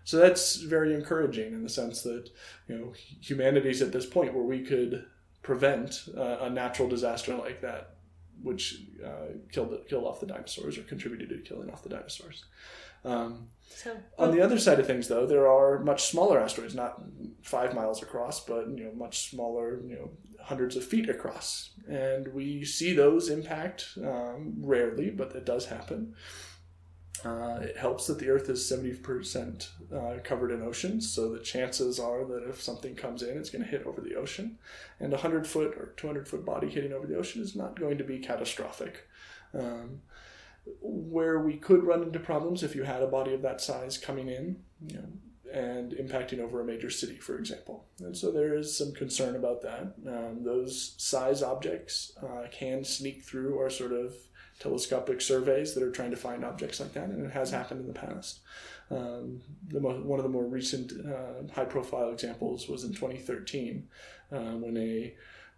So 0.04 0.18
that's 0.18 0.58
very 0.58 0.94
encouraging 0.94 1.54
in 1.54 1.64
the 1.64 1.70
sense 1.70 2.02
that 2.04 2.30
you 2.68 2.78
know 2.78 2.94
humanity's 3.22 3.82
at 3.82 3.92
this 3.92 4.06
point 4.06 4.34
where 4.34 4.44
we 4.44 4.62
could 4.62 5.06
prevent 5.42 6.10
uh, 6.18 6.38
a 6.42 6.50
natural 6.50 6.88
disaster 6.88 7.36
like 7.36 7.62
that, 7.62 7.96
which 8.42 8.84
uh, 9.06 9.34
killed 9.52 9.78
killed 9.88 10.06
off 10.06 10.20
the 10.20 10.26
dinosaurs 10.26 10.78
or 10.78 10.84
contributed 10.84 11.30
to 11.30 11.38
killing 11.38 11.70
off 11.70 11.84
the 11.84 11.90
dinosaurs. 11.90 12.46
Um, 13.06 13.50
so, 13.68 13.98
on 14.18 14.32
the 14.32 14.42
other 14.42 14.58
side 14.58 14.80
of 14.80 14.88
things, 14.88 15.08
though, 15.08 15.26
there 15.26 15.48
are 15.48 15.80
much 15.80 16.06
smaller 16.06 16.40
asteroids, 16.40 16.76
not 16.76 17.02
five 17.42 17.74
miles 17.74 18.02
across, 18.02 18.40
but 18.46 18.68
you 18.70 18.86
know, 18.86 18.92
much 18.94 19.30
smaller, 19.30 19.82
you 19.86 19.96
know, 19.96 20.12
hundreds 20.42 20.76
of 20.76 20.84
feet 20.84 21.10
across, 21.10 21.72
and 21.88 22.28
we 22.30 22.64
see 22.64 22.94
those 22.94 23.30
impact 23.30 23.90
um, 24.04 24.56
rarely, 24.60 25.10
but 25.10 25.36
it 25.36 25.46
does 25.46 25.66
happen. 25.66 26.14
Uh, 27.24 27.60
it 27.62 27.78
helps 27.78 28.08
that 28.08 28.20
the 28.20 28.30
Earth 28.30 28.50
is 28.50 28.60
70% 28.60 29.70
uh, 29.94 30.20
covered 30.24 30.52
in 30.52 30.62
oceans, 30.62 31.10
so 31.10 31.32
the 31.32 31.40
chances 31.40 32.00
are 32.00 32.26
that 32.26 32.44
if 32.50 32.62
something 32.62 32.96
comes 32.96 33.22
in, 33.22 33.38
it's 33.38 33.50
going 33.50 33.64
to 33.64 33.70
hit 33.70 33.86
over 33.86 34.02
the 34.02 34.16
ocean. 34.16 34.58
And 35.00 35.14
a 35.14 35.16
100 35.16 35.48
foot 35.48 35.76
or 35.78 35.94
200 35.96 36.28
foot 36.28 36.44
body 36.44 36.70
hitting 36.70 36.92
over 36.92 37.08
the 37.08 37.18
ocean 37.18 37.42
is 37.42 37.56
not 37.56 37.80
going 37.80 37.98
to 38.00 38.04
be 38.04 38.20
catastrophic. 38.20 39.08
Um, 39.54 40.02
where 40.82 41.40
we 41.40 41.58
could 41.58 41.84
run 41.84 42.04
into 42.04 42.20
problems 42.20 42.64
if 42.64 42.76
you 42.76 42.84
had 42.84 43.02
a 43.02 43.08
body 43.08 43.34
of 43.34 43.42
that 43.42 43.62
size 43.62 43.98
coming 43.98 44.30
in, 44.30 44.58
you 44.88 44.96
know, 44.96 45.08
and 45.54 45.92
impacting 45.94 46.40
over 46.40 46.62
a 46.62 46.66
major 46.66 46.90
city, 46.90 47.18
for 47.18 47.38
example. 47.38 47.86
And 48.00 48.18
so 48.18 48.32
there 48.32 48.56
is 48.56 48.76
some 48.76 48.94
concern 48.94 49.36
about 49.36 49.62
that. 49.62 49.94
Um, 50.08 50.44
those 50.44 50.96
size 50.98 51.44
objects 51.44 52.14
uh, 52.22 52.48
can 52.52 52.84
sneak 52.84 53.24
through 53.24 53.60
our 53.60 53.70
sort 53.70 53.92
of 53.92 54.16
telescopic 54.64 55.20
surveys 55.20 55.74
that 55.74 55.84
are 55.84 55.92
trying 55.92 56.12
to 56.12 56.18
find 56.18 56.46
objects 56.46 56.80
like 56.80 56.94
that, 56.94 57.10
and 57.10 57.26
it 57.26 57.32
has 57.32 57.52
happened 57.52 57.82
in 57.82 57.88
the 57.88 57.94
past. 57.94 58.40
Um, 58.90 59.42
the 59.68 59.82
mo- 59.82 60.02
one 60.02 60.20
of 60.20 60.24
the 60.24 60.30
more 60.30 60.46
recent 60.46 60.94
uh, 61.06 61.54
high 61.54 61.66
profile 61.66 62.12
examples 62.12 62.68
was 62.70 62.84
in 62.84 62.94
2013 62.94 63.88
uh, 64.32 64.38
when 64.38 64.78
a 64.78 65.14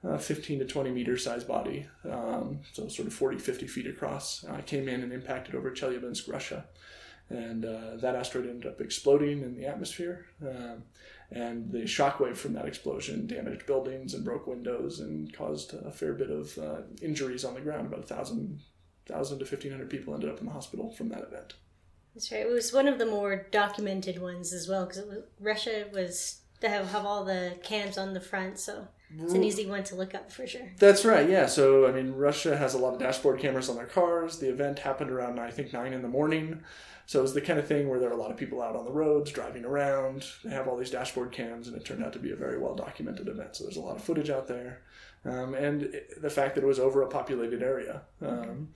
uh, 0.08 0.18
15 0.18 0.60
to 0.60 0.66
20 0.66 0.92
meter 0.92 1.18
size 1.18 1.44
body, 1.44 1.88
um, 2.10 2.60
so 2.74 2.88
sort 2.88 3.08
of 3.08 3.14
40, 3.14 3.38
50 3.38 3.68
feet 3.68 3.88
across, 3.88 4.44
uh, 4.46 4.62
came 4.66 4.88
in 4.88 5.02
and 5.02 5.12
impacted 5.12 5.56
over 5.56 5.72
Chelyabinsk, 5.72 6.32
Russia. 6.32 6.66
And 7.30 7.66
uh, 7.66 7.98
that 7.98 8.16
asteroid 8.16 8.48
ended 8.48 8.72
up 8.72 8.82
exploding 8.82 9.42
in 9.42 9.56
the 9.56 9.66
atmosphere. 9.66 10.28
Um, 10.48 10.84
and 11.32 11.72
the 11.72 11.80
shockwave 11.80 12.38
from 12.38 12.54
that 12.54 12.68
explosion 12.68 13.26
damaged 13.26 13.66
buildings 13.66 14.14
and 14.14 14.24
broke 14.24 14.46
windows 14.46 15.00
and 15.00 15.34
caused 15.34 15.74
a 15.74 15.92
fair 15.92 16.14
bit 16.14 16.30
of 16.30 16.56
uh, 16.60 16.82
injuries 17.02 17.44
on 17.44 17.56
the 17.56 17.62
ground. 17.62 17.88
About 17.88 18.12
a 18.12 18.14
1,000 18.14 18.60
1,000 19.08 19.40
to 19.40 19.46
1,500 19.46 19.90
people 19.90 20.14
ended 20.14 20.30
up 20.30 20.40
in 20.40 20.46
the 20.46 20.52
hospital 20.52 20.92
from 20.92 21.10
that 21.10 21.24
event. 21.24 21.54
That's 22.14 22.32
right. 22.32 22.42
It 22.42 22.50
was 22.50 22.72
one 22.72 22.88
of 22.88 22.98
the 22.98 23.06
more 23.06 23.48
documented 23.52 24.22
ones 24.22 24.54
as 24.54 24.68
well 24.68 24.86
because 24.86 25.04
Russia 25.40 25.86
was 25.94 26.42
to 26.62 26.70
have, 26.70 26.88
have 26.92 27.06
all 27.06 27.26
the 27.26 27.58
cams 27.62 27.98
on 27.98 28.14
the 28.14 28.22
front, 28.22 28.58
so 28.58 28.88
it's 29.18 29.34
an 29.34 29.44
easy 29.44 29.66
one 29.66 29.84
to 29.86 29.96
look 29.96 30.16
up 30.16 30.32
for 30.32 30.48
sure. 30.48 30.72
That's 30.78 31.06
right. 31.06 31.30
Yeah. 31.30 31.46
So 31.46 31.88
I 31.88 31.92
mean, 31.92 32.14
Russia 32.14 32.58
has 32.58 32.74
a 32.74 32.78
lot 32.78 32.94
of 32.94 33.00
dashboard 33.00 33.40
cameras 33.40 33.70
on 33.70 33.76
their 33.76 33.86
cars. 33.86 34.40
The 34.40 34.50
event 34.50 34.80
happened 34.80 35.12
around 35.12 35.40
I 35.40 35.52
think 35.52 35.74
nine 35.74 35.94
in 35.94 36.02
the 36.02 36.08
morning. 36.08 36.64
So 37.06 37.20
it 37.20 37.22
was 37.22 37.36
the 37.36 37.42
kind 37.42 37.60
of 37.60 37.68
thing 37.68 37.88
where 37.88 38.00
there 38.00 38.10
are 38.10 38.14
a 38.14 38.18
lot 38.18 38.32
of 38.32 38.38
people 38.38 38.64
out 38.64 38.76
on 38.76 38.84
the 38.84 38.92
roads 38.92 39.32
driving 39.32 39.64
around. 39.64 40.26
They 40.44 40.50
have 40.50 40.68
all 40.68 40.76
these 40.76 40.90
dashboard 40.90 41.32
cams, 41.32 41.68
and 41.68 41.78
it 41.78 41.86
turned 41.86 42.04
out 42.04 42.14
to 42.14 42.20
be 42.20 42.32
a 42.32 42.36
very 42.36 42.58
well 42.58 42.74
documented 42.74 43.28
event. 43.28 43.56
So 43.56 43.64
there's 43.64 43.78
a 43.78 43.82
lot 43.82 43.96
of 43.96 44.04
footage 44.04 44.32
out 44.32 44.48
there, 44.48 44.82
um, 45.24 45.54
and 45.54 45.94
the 46.20 46.30
fact 46.30 46.56
that 46.56 46.64
it 46.64 46.68
was 46.68 46.80
over 46.80 47.04
a 47.04 47.08
populated 47.08 47.62
area. 47.62 48.02
Um, 48.22 48.70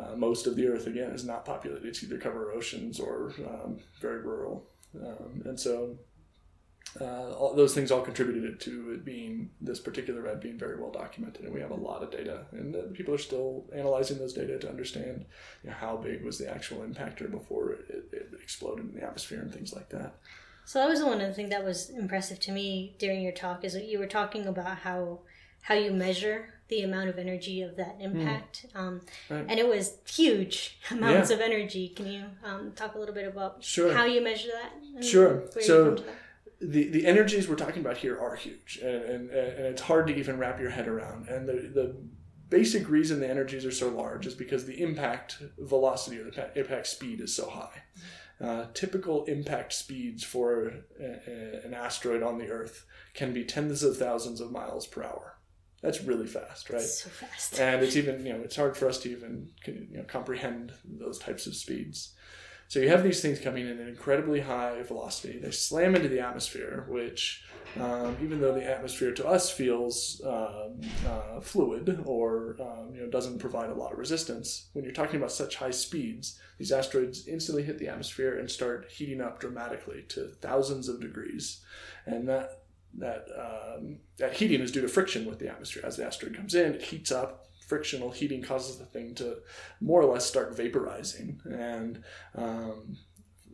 uh, 0.00 0.16
most 0.16 0.46
of 0.46 0.56
the 0.56 0.66
Earth 0.66 0.86
again 0.86 1.10
is 1.10 1.24
not 1.24 1.44
populated; 1.44 1.86
it's 1.86 2.02
either 2.02 2.18
cover 2.18 2.52
oceans 2.52 2.98
or 3.00 3.32
um, 3.46 3.78
very 4.00 4.22
rural, 4.22 4.66
um, 5.00 5.42
and 5.44 5.58
so 5.58 5.98
uh, 7.00 7.32
all, 7.32 7.54
those 7.54 7.74
things 7.74 7.90
all 7.90 8.02
contributed 8.02 8.60
to 8.60 8.92
it 8.92 9.04
being 9.04 9.50
this 9.60 9.80
particular 9.80 10.20
event 10.20 10.40
being 10.40 10.58
very 10.58 10.80
well 10.80 10.90
documented, 10.90 11.44
and 11.44 11.52
we 11.52 11.60
have 11.60 11.70
a 11.70 11.74
lot 11.74 12.02
of 12.02 12.10
data, 12.10 12.46
and 12.52 12.76
uh, 12.76 12.82
people 12.92 13.14
are 13.14 13.18
still 13.18 13.66
analyzing 13.74 14.18
those 14.18 14.32
data 14.32 14.58
to 14.58 14.68
understand 14.68 15.24
you 15.62 15.70
know, 15.70 15.76
how 15.76 15.96
big 15.96 16.24
was 16.24 16.38
the 16.38 16.48
actual 16.48 16.78
impactor 16.78 17.30
before 17.30 17.72
it, 17.72 18.04
it, 18.12 18.30
exploded 18.40 18.84
in 18.84 18.94
the 18.94 19.04
atmosphere 19.04 19.40
and 19.40 19.52
things 19.52 19.72
like 19.72 19.88
that. 19.88 20.14
So 20.66 20.78
that 20.78 20.88
was 20.88 21.00
the 21.00 21.06
one 21.06 21.20
of 21.20 21.28
the 21.28 21.34
things 21.34 21.50
that 21.50 21.64
was 21.64 21.90
impressive 21.90 22.38
to 22.40 22.52
me 22.52 22.94
during 22.98 23.22
your 23.22 23.32
talk 23.32 23.64
is 23.64 23.72
that 23.72 23.88
you 23.88 23.98
were 23.98 24.06
talking 24.06 24.46
about 24.46 24.78
how 24.78 25.20
how 25.62 25.74
you 25.74 25.92
measure 25.92 26.53
the 26.68 26.82
amount 26.82 27.08
of 27.08 27.18
energy 27.18 27.62
of 27.62 27.76
that 27.76 27.96
hmm. 27.96 28.02
impact. 28.02 28.66
Mm. 28.74 28.80
Um, 28.80 29.00
right. 29.28 29.44
And 29.48 29.58
it 29.58 29.68
was 29.68 29.98
huge 30.08 30.78
amounts 30.90 31.30
yeah. 31.30 31.36
of 31.36 31.42
energy. 31.42 31.88
Can 31.88 32.06
you 32.06 32.24
um, 32.42 32.72
talk 32.74 32.94
a 32.94 32.98
little 32.98 33.14
bit 33.14 33.26
about 33.26 33.62
sure. 33.62 33.92
how 33.92 34.04
you 34.04 34.22
measure 34.22 34.48
that? 34.52 35.04
Sure. 35.04 35.44
So 35.60 36.02
the, 36.60 36.88
the 36.88 37.06
energies 37.06 37.48
we're 37.48 37.56
talking 37.56 37.80
about 37.80 37.98
here 37.98 38.18
are 38.18 38.34
huge, 38.34 38.78
and, 38.82 39.04
and, 39.04 39.30
and 39.30 39.66
it's 39.66 39.82
hard 39.82 40.06
to 40.06 40.14
even 40.14 40.38
wrap 40.38 40.60
your 40.60 40.70
head 40.70 40.88
around. 40.88 41.28
And 41.28 41.46
the, 41.46 41.52
the 41.52 41.96
basic 42.48 42.88
reason 42.88 43.20
the 43.20 43.28
energies 43.28 43.64
are 43.66 43.72
so 43.72 43.88
large 43.88 44.26
is 44.26 44.34
because 44.34 44.64
the 44.64 44.80
impact 44.80 45.42
velocity 45.58 46.18
or 46.18 46.24
the 46.24 46.58
impact 46.58 46.86
speed 46.86 47.20
is 47.20 47.34
so 47.34 47.50
high. 47.50 47.82
Uh, 48.40 48.66
typical 48.74 49.24
impact 49.24 49.72
speeds 49.72 50.24
for 50.24 50.82
a, 51.00 51.04
a, 51.04 51.64
an 51.64 51.74
asteroid 51.74 52.22
on 52.22 52.38
the 52.38 52.48
Earth 52.48 52.84
can 53.14 53.32
be 53.32 53.44
tens 53.44 53.82
of 53.82 53.96
thousands 53.96 54.40
of 54.40 54.50
miles 54.50 54.86
per 54.86 55.02
hour. 55.02 55.38
That's 55.84 56.02
really 56.02 56.26
fast, 56.26 56.70
right? 56.70 56.80
So 56.80 57.10
fast. 57.10 57.58
And 57.60 57.82
it's 57.82 57.94
even, 57.94 58.24
you 58.24 58.32
know, 58.32 58.40
it's 58.40 58.56
hard 58.56 58.74
for 58.74 58.88
us 58.88 58.98
to 59.00 59.10
even 59.10 59.50
you 59.66 59.98
know, 59.98 60.04
comprehend 60.04 60.72
those 60.82 61.18
types 61.18 61.46
of 61.46 61.54
speeds. 61.54 62.14
So 62.68 62.80
you 62.80 62.88
have 62.88 63.04
these 63.04 63.20
things 63.20 63.38
coming 63.38 63.68
in 63.68 63.78
at 63.78 63.86
incredibly 63.86 64.40
high 64.40 64.80
velocity. 64.82 65.38
They 65.38 65.50
slam 65.50 65.94
into 65.94 66.08
the 66.08 66.20
atmosphere, 66.20 66.86
which, 66.88 67.44
um, 67.78 68.16
even 68.22 68.40
though 68.40 68.54
the 68.54 68.64
atmosphere 68.64 69.12
to 69.12 69.26
us 69.26 69.50
feels 69.50 70.22
um, 70.24 70.80
uh, 71.06 71.40
fluid 71.40 72.02
or 72.06 72.56
um, 72.58 72.94
you 72.94 73.02
know 73.02 73.10
doesn't 73.10 73.38
provide 73.38 73.68
a 73.68 73.74
lot 73.74 73.92
of 73.92 73.98
resistance, 73.98 74.70
when 74.72 74.84
you're 74.84 74.94
talking 74.94 75.16
about 75.16 75.32
such 75.32 75.56
high 75.56 75.70
speeds, 75.70 76.40
these 76.56 76.72
asteroids 76.72 77.28
instantly 77.28 77.62
hit 77.62 77.78
the 77.78 77.88
atmosphere 77.88 78.38
and 78.38 78.50
start 78.50 78.90
heating 78.90 79.20
up 79.20 79.38
dramatically 79.38 80.02
to 80.08 80.28
thousands 80.40 80.88
of 80.88 81.02
degrees, 81.02 81.62
and 82.06 82.26
that 82.26 82.63
that 82.98 83.26
um, 83.36 83.98
that 84.18 84.34
heating 84.34 84.60
is 84.60 84.72
due 84.72 84.82
to 84.82 84.88
friction 84.88 85.26
with 85.26 85.38
the 85.38 85.48
atmosphere. 85.48 85.82
As 85.84 85.96
the 85.96 86.06
asteroid 86.06 86.36
comes 86.36 86.54
in, 86.54 86.74
it 86.74 86.82
heats 86.82 87.10
up, 87.10 87.46
frictional 87.66 88.10
heating 88.10 88.42
causes 88.42 88.78
the 88.78 88.84
thing 88.84 89.14
to 89.16 89.38
more 89.80 90.00
or 90.00 90.12
less 90.12 90.26
start 90.26 90.56
vaporizing, 90.56 91.44
and 91.46 92.02
um, 92.34 92.96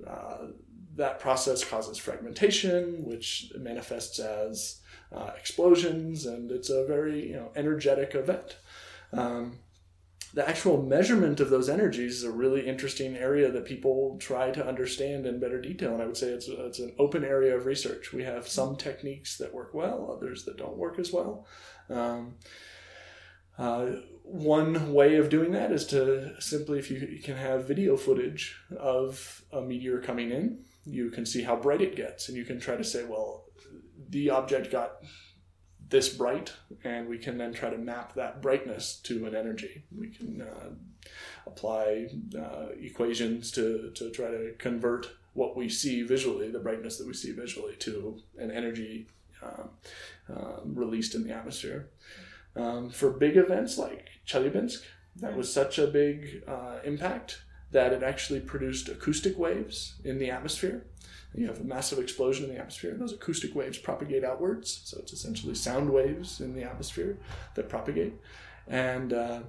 uh, 0.07 0.49
that 0.97 1.21
process 1.21 1.65
causes 1.65 1.99
fragmentation, 1.99 3.05
which 3.05 3.53
manifests 3.59 4.19
as 4.19 4.81
uh, 5.13 5.31
explosions, 5.37 6.27
and 6.27 6.51
it's 6.51 6.71
a 6.71 6.87
very 6.87 7.29
you 7.29 7.37
know 7.37 7.51
energetic 7.57 8.15
event. 8.15 8.57
Um, 9.13 9.59
the 10.33 10.49
actual 10.49 10.83
measurement 10.83 11.41
of 11.41 11.51
those 11.51 11.69
energies 11.69 12.19
is 12.19 12.25
a 12.25 12.31
really 12.31 12.67
interesting 12.67 13.17
area 13.17 13.51
that 13.51 13.65
people 13.65 14.17
try 14.21 14.51
to 14.51 14.67
understand 14.67 15.27
in 15.27 15.41
better 15.41 15.61
detail. 15.61 15.93
And 15.93 16.03
I 16.03 16.07
would 16.07 16.17
say 16.17 16.29
it's, 16.29 16.47
it's 16.49 16.79
an 16.79 16.95
open 16.99 17.25
area 17.25 17.57
of 17.57 17.67
research. 17.67 18.13
We 18.13 18.23
have 18.25 18.47
some 18.47 18.77
techniques 18.77 19.37
that 19.39 19.53
work 19.53 19.75
well, 19.75 20.15
others 20.17 20.45
that 20.45 20.57
don't 20.57 20.77
work 20.77 20.99
as 20.99 21.13
well. 21.13 21.47
Um, 21.89 22.35
uh, 23.59 23.87
one 24.23 24.95
way 24.95 25.17
of 25.17 25.29
doing 25.29 25.51
that 25.53 25.73
is 25.73 25.85
to 25.87 26.41
simply, 26.41 26.79
if 26.79 26.91
you, 26.91 26.99
you 26.99 27.21
can 27.21 27.37
have 27.37 27.67
video 27.67 27.97
footage 27.97 28.57
of 28.79 29.43
a 29.53 29.61
meteor 29.61 30.01
coming 30.01 30.31
in, 30.31 30.65
you 30.85 31.11
can 31.11 31.27
see 31.27 31.43
how 31.43 31.57
bright 31.57 31.83
it 31.83 31.97
gets, 31.97 32.29
and 32.29 32.39
you 32.39 32.45
can 32.45 32.59
try 32.61 32.77
to 32.77 32.85
say, 32.85 33.05
well, 33.05 33.45
the 34.09 34.31
object 34.31 34.71
got 34.71 34.93
this 35.91 36.09
bright, 36.09 36.53
and 36.85 37.09
we 37.09 37.19
can 37.19 37.37
then 37.37 37.53
try 37.53 37.69
to 37.69 37.77
map 37.77 38.15
that 38.15 38.41
brightness 38.41 38.97
to 39.03 39.27
an 39.27 39.35
energy. 39.35 39.85
We 39.97 40.09
can 40.09 40.43
uh, 40.43 40.71
apply 41.47 42.09
uh, 42.39 42.69
equations 42.81 43.51
to, 43.53 43.91
to 43.95 44.11
try 44.11 44.31
to 44.31 44.55
convert 44.59 45.11
what 45.35 45.57
we 45.57 45.69
see 45.69 46.03
visually, 46.03 46.51
the 46.51 46.59
brightness 46.59 46.97
that 46.99 47.07
we 47.07 47.15
see 47.15 47.33
visually, 47.33 47.75
to 47.77 48.19
an 48.39 48.51
energy 48.51 49.07
um, 49.43 49.71
um, 50.29 50.75
released 50.75 51.15
in 51.15 51.25
the 51.25 51.33
atmosphere. 51.33 51.91
Um, 52.57 52.91
for 52.91 53.11
big 53.11 53.37
events 53.37 53.79
like 53.79 54.09
Chelyabinsk, 54.27 54.83
that 55.17 55.37
was 55.37 55.53
such 55.53 55.79
a 55.79 55.87
big 55.87 56.43
uh, 56.47 56.79
impact 56.85 57.43
that 57.73 57.93
it 57.93 58.03
actually 58.03 58.41
produced 58.41 58.89
acoustic 58.89 59.39
waves 59.39 59.95
in 60.05 60.19
the 60.19 60.31
atmosphere. 60.31 60.85
You 61.35 61.47
have 61.47 61.61
a 61.61 61.65
massive 61.65 62.01
explosion 62.01 62.47
in 62.47 62.51
the 62.51 62.59
atmosphere, 62.59 62.91
and 62.91 63.01
those 63.01 63.13
acoustic 63.13 63.55
waves 63.55 63.79
propagate 63.79 64.25
outwards. 64.25 64.81
So 64.85 64.99
it's 64.99 65.13
essentially 65.13 65.55
sound 65.55 65.91
waves 65.91 66.41
in 66.41 66.55
the 66.57 66.65
atmosphere 66.65 67.19
that 67.55 67.69
propagate. 67.69 68.15
And 68.67 69.13
uh, 69.13 69.41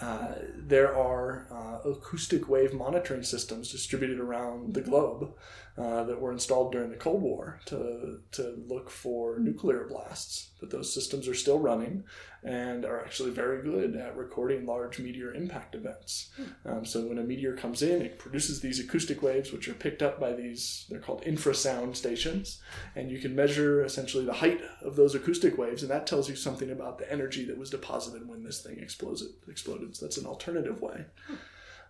uh, 0.00 0.34
there 0.56 0.96
are 0.96 1.46
uh, 1.50 1.90
acoustic 1.90 2.48
wave 2.48 2.72
monitoring 2.72 3.22
systems 3.22 3.70
distributed 3.70 4.18
around 4.18 4.72
the 4.72 4.80
globe 4.80 5.34
uh, 5.80 6.04
that 6.04 6.20
were 6.20 6.32
installed 6.32 6.72
during 6.72 6.90
the 6.90 6.96
Cold 6.96 7.22
War 7.22 7.58
to, 7.64 8.20
to 8.32 8.62
look 8.66 8.90
for 8.90 9.38
nuclear 9.38 9.86
blasts. 9.88 10.50
But 10.60 10.68
those 10.68 10.92
systems 10.92 11.26
are 11.26 11.34
still 11.34 11.58
running 11.58 12.04
and 12.42 12.84
are 12.84 13.00
actually 13.00 13.30
very 13.30 13.62
good 13.62 13.96
at 13.96 14.14
recording 14.14 14.66
large 14.66 14.98
meteor 14.98 15.32
impact 15.32 15.74
events. 15.74 16.30
Um, 16.66 16.84
so 16.84 17.06
when 17.06 17.18
a 17.18 17.22
meteor 17.22 17.56
comes 17.56 17.80
in, 17.80 18.02
it 18.02 18.18
produces 18.18 18.60
these 18.60 18.78
acoustic 18.78 19.22
waves, 19.22 19.52
which 19.52 19.68
are 19.68 19.74
picked 19.74 20.02
up 20.02 20.20
by 20.20 20.34
these, 20.34 20.84
they're 20.90 21.00
called 21.00 21.22
infrasound 21.22 21.96
stations. 21.96 22.60
And 22.94 23.10
you 23.10 23.18
can 23.18 23.34
measure 23.34 23.82
essentially 23.82 24.26
the 24.26 24.34
height 24.34 24.60
of 24.82 24.96
those 24.96 25.14
acoustic 25.14 25.56
waves, 25.56 25.80
and 25.82 25.90
that 25.90 26.06
tells 26.06 26.28
you 26.28 26.36
something 26.36 26.70
about 26.70 26.98
the 26.98 27.10
energy 27.10 27.46
that 27.46 27.56
was 27.56 27.70
deposited 27.70 28.28
when 28.28 28.42
this 28.42 28.60
thing 28.60 28.78
exploded. 28.78 29.28
exploded. 29.48 29.96
So 29.96 30.04
that's 30.04 30.18
an 30.18 30.26
alternative 30.26 30.82
way. 30.82 31.06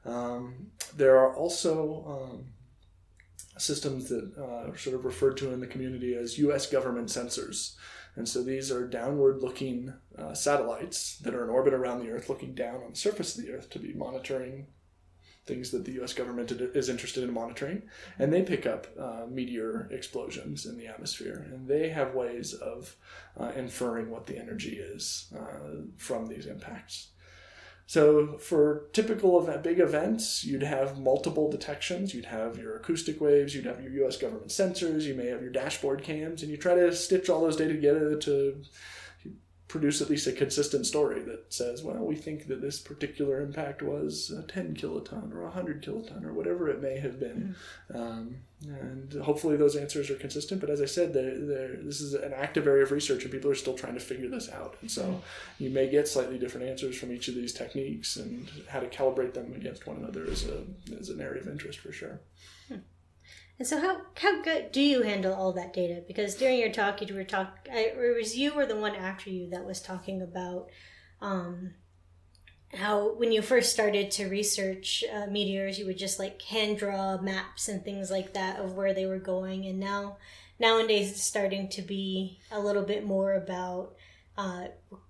Um, 0.04 0.70
there 0.96 1.18
are 1.18 1.34
also 1.34 2.30
um, 2.32 2.44
systems 3.58 4.08
that 4.08 4.32
uh, 4.38 4.70
are 4.70 4.76
sort 4.76 4.96
of 4.96 5.04
referred 5.04 5.36
to 5.38 5.52
in 5.52 5.60
the 5.60 5.66
community 5.66 6.14
as 6.14 6.38
U.S. 6.38 6.66
government 6.66 7.08
sensors. 7.08 7.74
And 8.16 8.28
so 8.28 8.42
these 8.42 8.72
are 8.72 8.86
downward 8.86 9.42
looking 9.42 9.94
uh, 10.18 10.34
satellites 10.34 11.18
that 11.18 11.34
are 11.34 11.44
in 11.44 11.50
orbit 11.50 11.74
around 11.74 12.00
the 12.00 12.10
Earth, 12.10 12.28
looking 12.28 12.54
down 12.54 12.76
on 12.76 12.90
the 12.90 12.96
surface 12.96 13.36
of 13.36 13.44
the 13.44 13.52
Earth 13.52 13.70
to 13.70 13.78
be 13.78 13.92
monitoring 13.92 14.66
things 15.46 15.70
that 15.70 15.84
the 15.84 16.00
US 16.02 16.12
government 16.12 16.50
is 16.52 16.88
interested 16.88 17.24
in 17.24 17.32
monitoring. 17.32 17.82
And 18.18 18.32
they 18.32 18.42
pick 18.42 18.66
up 18.66 18.86
uh, 18.98 19.26
meteor 19.28 19.88
explosions 19.90 20.66
in 20.66 20.76
the 20.76 20.86
atmosphere. 20.86 21.46
And 21.50 21.66
they 21.66 21.88
have 21.88 22.14
ways 22.14 22.52
of 22.54 22.96
uh, 23.38 23.52
inferring 23.56 24.10
what 24.10 24.26
the 24.26 24.38
energy 24.38 24.76
is 24.78 25.32
uh, 25.36 25.82
from 25.96 26.26
these 26.26 26.46
impacts. 26.46 27.08
So 27.90 28.38
for 28.38 28.84
typical 28.92 29.42
event, 29.42 29.64
big 29.64 29.80
events, 29.80 30.44
you'd 30.44 30.62
have 30.62 31.00
multiple 31.00 31.50
detections. 31.50 32.14
You'd 32.14 32.26
have 32.26 32.56
your 32.56 32.76
acoustic 32.76 33.20
waves, 33.20 33.52
you'd 33.52 33.66
have 33.66 33.82
your 33.82 33.90
U.S. 34.04 34.16
government 34.16 34.50
sensors, 34.50 35.02
you 35.02 35.14
may 35.14 35.26
have 35.26 35.42
your 35.42 35.50
dashboard 35.50 36.04
cams, 36.04 36.42
and 36.42 36.52
you 36.52 36.56
try 36.56 36.76
to 36.76 36.94
stitch 36.94 37.28
all 37.28 37.40
those 37.40 37.56
data 37.56 37.72
together 37.74 38.14
to 38.14 38.62
produce 39.66 40.00
at 40.00 40.08
least 40.08 40.28
a 40.28 40.32
consistent 40.32 40.86
story 40.86 41.20
that 41.22 41.52
says, 41.52 41.82
well, 41.82 42.06
we 42.06 42.14
think 42.14 42.46
that 42.46 42.60
this 42.60 42.78
particular 42.78 43.40
impact 43.40 43.82
was 43.82 44.30
a 44.30 44.44
10 44.44 44.76
kiloton 44.76 45.32
or 45.32 45.40
a 45.40 45.46
100 45.46 45.82
kiloton 45.82 46.24
or 46.24 46.32
whatever 46.32 46.68
it 46.68 46.80
may 46.80 47.00
have 47.00 47.18
been. 47.18 47.56
Mm-hmm. 47.90 48.00
Um, 48.00 48.36
and 48.68 49.12
hopefully 49.22 49.56
those 49.56 49.74
answers 49.74 50.10
are 50.10 50.16
consistent. 50.16 50.60
But 50.60 50.68
as 50.68 50.82
I 50.82 50.84
said, 50.84 51.14
they're, 51.14 51.38
they're, 51.38 51.76
this 51.76 52.00
is 52.00 52.14
an 52.14 52.34
active 52.34 52.66
area 52.66 52.82
of 52.82 52.92
research 52.92 53.22
and 53.22 53.32
people 53.32 53.50
are 53.50 53.54
still 53.54 53.74
trying 53.74 53.94
to 53.94 54.00
figure 54.00 54.28
this 54.28 54.50
out. 54.50 54.76
And 54.82 54.90
so 54.90 55.02
mm-hmm. 55.02 55.64
you 55.64 55.70
may 55.70 55.88
get 55.88 56.08
slightly 56.08 56.38
different 56.38 56.66
answers 56.66 56.98
from 56.98 57.10
each 57.10 57.28
of 57.28 57.34
these 57.34 57.54
techniques 57.54 58.16
and 58.16 58.50
how 58.68 58.80
to 58.80 58.86
calibrate 58.86 59.32
them 59.32 59.54
against 59.54 59.86
one 59.86 59.96
another 59.96 60.24
is, 60.24 60.46
a, 60.46 60.64
is 60.90 61.08
an 61.08 61.20
area 61.20 61.40
of 61.40 61.48
interest 61.48 61.78
for 61.78 61.92
sure. 61.92 62.20
And 63.60 63.68
so, 63.68 63.78
how 63.78 64.00
how 64.16 64.40
good 64.40 64.72
do 64.72 64.80
you 64.80 65.02
handle 65.02 65.34
all 65.34 65.52
that 65.52 65.74
data? 65.74 66.02
Because 66.08 66.34
during 66.34 66.58
your 66.58 66.72
talk, 66.72 67.06
you 67.06 67.14
were 67.14 67.24
talk, 67.24 67.68
it 67.70 68.16
was 68.16 68.34
you 68.34 68.52
or 68.52 68.64
the 68.64 68.74
one 68.74 68.96
after 68.96 69.28
you 69.28 69.50
that 69.50 69.66
was 69.66 69.82
talking 69.82 70.22
about 70.22 70.70
um, 71.20 71.74
how 72.74 73.14
when 73.14 73.32
you 73.32 73.42
first 73.42 73.72
started 73.72 74.10
to 74.12 74.28
research 74.28 75.02
uh, 75.12 75.26
meteors, 75.26 75.78
you 75.78 75.86
would 75.86 75.98
just 75.98 76.18
like 76.18 76.40
hand 76.42 76.78
draw 76.78 77.18
maps 77.18 77.68
and 77.68 77.84
things 77.84 78.10
like 78.10 78.32
that 78.34 78.60
of 78.60 78.76
where 78.76 78.94
they 78.94 79.06
were 79.06 79.18
going, 79.18 79.66
and 79.66 79.80
now 79.80 80.18
nowadays 80.58 81.10
it's 81.10 81.24
starting 81.24 81.68
to 81.70 81.82
be 81.82 82.38
a 82.52 82.60
little 82.60 82.82
bit 82.84 83.04
more 83.04 83.34
about 83.34 83.94
uh, 84.38 84.68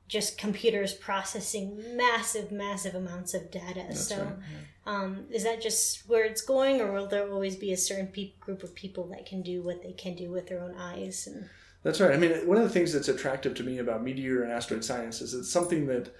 just 0.09 0.39
computers 0.39 0.93
processing 0.95 1.97
massive, 1.97 2.51
massive 2.51 2.95
amounts 2.95 3.35
of 3.35 3.51
data. 3.51 3.85
That's 3.89 4.09
so, 4.09 4.17
right, 4.17 4.27
yeah. 4.27 4.93
um, 4.93 5.27
is 5.31 5.45
that 5.45 5.61
just 5.61 6.09
where 6.09 6.25
it's 6.25 6.43
going, 6.43 6.81
or 6.81 6.93
will 6.93 7.07
there 7.07 7.31
always 7.31 7.57
be 7.57 7.73
a 7.73 7.77
certain 7.77 8.09
pe- 8.09 8.33
group 8.41 8.63
of 8.63 8.75
people 8.75 9.05
that 9.09 9.27
can 9.27 9.43
do 9.43 9.63
what 9.63 9.83
they 9.83 9.93
can 9.93 10.17
do 10.17 10.31
with 10.31 10.49
their 10.49 10.61
own 10.61 10.75
eyes? 10.77 11.27
And 11.27 11.49
that's 11.83 12.01
right. 12.01 12.13
I 12.13 12.17
mean, 12.17 12.33
one 12.47 12.57
of 12.57 12.63
the 12.63 12.71
things 12.71 12.93
that's 12.93 13.09
attractive 13.09 13.55
to 13.57 13.63
me 13.63 13.79
about 13.79 14.03
meteor 14.03 14.43
and 14.43 14.51
asteroid 14.51 14.85
science 14.85 15.21
is 15.21 15.35
it's 15.35 15.53
something 15.53 15.87
that 15.87 16.13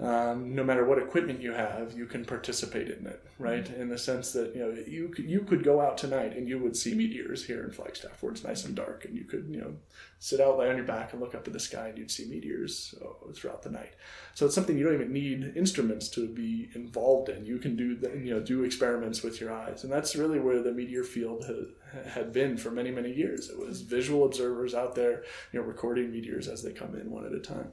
um, 0.00 0.56
no 0.56 0.64
matter 0.64 0.84
what 0.84 0.98
equipment 0.98 1.40
you 1.40 1.52
have, 1.52 1.96
you 1.96 2.06
can 2.06 2.24
participate 2.24 2.88
in 2.88 3.06
it, 3.06 3.24
right? 3.38 3.64
Mm-hmm. 3.64 3.80
In 3.80 3.88
the 3.88 3.98
sense 3.98 4.32
that 4.32 4.52
you 4.52 4.60
know 4.60 4.70
you 4.88 5.08
could, 5.08 5.30
you 5.30 5.40
could 5.42 5.62
go 5.62 5.80
out 5.80 5.96
tonight 5.96 6.36
and 6.36 6.48
you 6.48 6.58
would 6.58 6.76
see 6.76 6.94
meteors 6.94 7.44
here 7.46 7.62
in 7.62 7.70
Flagstaff, 7.70 8.20
where 8.20 8.32
it's 8.32 8.42
nice 8.42 8.64
and 8.64 8.74
dark, 8.74 9.04
and 9.04 9.16
you 9.16 9.24
could 9.24 9.46
you 9.48 9.60
know 9.60 9.74
sit 10.18 10.40
out, 10.40 10.58
lay 10.58 10.68
on 10.68 10.76
your 10.76 10.84
back, 10.84 11.12
and 11.12 11.22
look 11.22 11.36
up 11.36 11.46
at 11.46 11.52
the 11.52 11.60
sky, 11.60 11.88
and 11.88 11.98
you'd 11.98 12.10
see 12.10 12.24
meteors 12.24 12.92
uh, 13.00 13.32
throughout 13.34 13.62
the 13.62 13.70
night. 13.70 13.94
So 14.34 14.46
it's 14.46 14.54
something 14.56 14.76
you 14.76 14.84
don't 14.84 14.94
even 14.94 15.12
need 15.12 15.52
instruments 15.56 16.08
to 16.10 16.26
be 16.26 16.70
involved 16.74 17.28
in. 17.28 17.46
You 17.46 17.58
can 17.58 17.76
do 17.76 17.94
the, 17.94 18.10
you 18.18 18.34
know 18.34 18.40
do 18.40 18.64
experiments 18.64 19.22
with 19.22 19.40
your 19.40 19.52
eyes, 19.52 19.84
and 19.84 19.92
that's 19.92 20.16
really 20.16 20.40
where 20.40 20.60
the 20.60 20.72
meteor 20.72 21.04
field 21.04 21.44
had, 21.44 22.04
had 22.10 22.32
been 22.32 22.56
for 22.56 22.72
many 22.72 22.90
many 22.90 23.12
years. 23.12 23.48
It 23.48 23.60
was 23.60 23.82
visual 23.82 24.24
observers 24.24 24.74
out 24.74 24.96
there, 24.96 25.22
you 25.52 25.60
know, 25.60 25.64
recording 25.64 26.10
meteors 26.10 26.48
as 26.48 26.64
they 26.64 26.72
come 26.72 26.96
in 26.96 27.12
one 27.12 27.24
at 27.24 27.32
a 27.32 27.38
time. 27.38 27.70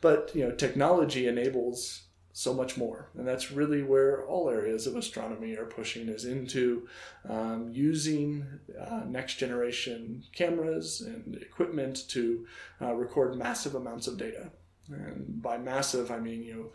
But 0.00 0.32
you 0.34 0.44
know, 0.44 0.50
technology 0.52 1.26
enables 1.26 2.02
so 2.32 2.52
much 2.52 2.76
more, 2.76 3.10
and 3.16 3.26
that's 3.26 3.52
really 3.52 3.82
where 3.82 4.26
all 4.26 4.50
areas 4.50 4.86
of 4.86 4.96
astronomy 4.96 5.56
are 5.56 5.66
pushing 5.66 6.08
is 6.08 6.24
into 6.24 6.88
um, 7.28 7.70
using 7.72 8.44
uh, 8.80 9.02
next 9.06 9.36
generation 9.36 10.24
cameras 10.32 11.00
and 11.00 11.36
equipment 11.36 12.08
to 12.08 12.46
uh, 12.82 12.92
record 12.92 13.36
massive 13.36 13.76
amounts 13.76 14.08
of 14.08 14.18
data. 14.18 14.50
And 14.88 15.40
by 15.40 15.58
massive, 15.58 16.10
I 16.10 16.18
mean 16.18 16.42
you 16.42 16.54
know 16.54 16.72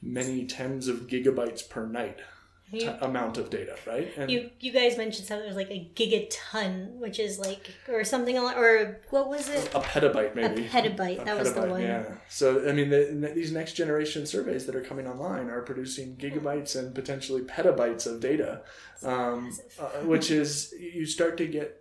many 0.00 0.46
tens 0.46 0.86
of 0.86 1.08
gigabytes 1.08 1.68
per 1.68 1.86
night 1.86 2.20
t- 2.70 2.86
amount 2.86 3.38
of 3.38 3.50
data, 3.50 3.76
right? 3.86 4.10
And 4.16 4.30
you 4.30 4.50
you 4.60 4.72
guys 4.72 4.96
mentioned 4.96 5.26
something 5.26 5.46
was 5.46 5.56
like 5.56 5.70
a 5.70 5.90
gigaton, 5.94 6.96
which 6.98 7.18
is 7.18 7.38
like 7.38 7.70
or 7.88 8.04
something 8.04 8.38
or 8.38 9.00
what 9.10 9.28
was 9.28 9.48
it? 9.48 9.74
A 9.74 9.80
petabyte, 9.80 10.34
maybe. 10.34 10.66
A 10.66 10.68
petabyte. 10.68 11.22
A 11.22 11.24
that 11.24 11.26
petabyte, 11.26 11.38
was 11.38 11.52
the 11.52 11.66
one. 11.66 11.82
Yeah. 11.82 12.04
So 12.28 12.68
I 12.68 12.72
mean, 12.72 12.90
the, 12.90 13.32
these 13.34 13.52
next 13.52 13.74
generation 13.74 14.26
surveys 14.26 14.66
that 14.66 14.74
are 14.74 14.82
coming 14.82 15.06
online 15.06 15.48
are 15.50 15.62
producing 15.62 16.16
gigabytes 16.16 16.76
and 16.78 16.94
potentially 16.94 17.42
petabytes 17.42 18.06
of 18.06 18.20
data, 18.20 18.62
um, 19.02 19.56
uh, 19.78 19.88
which 20.04 20.30
is 20.30 20.74
you 20.78 21.06
start 21.06 21.36
to 21.38 21.46
get. 21.46 21.80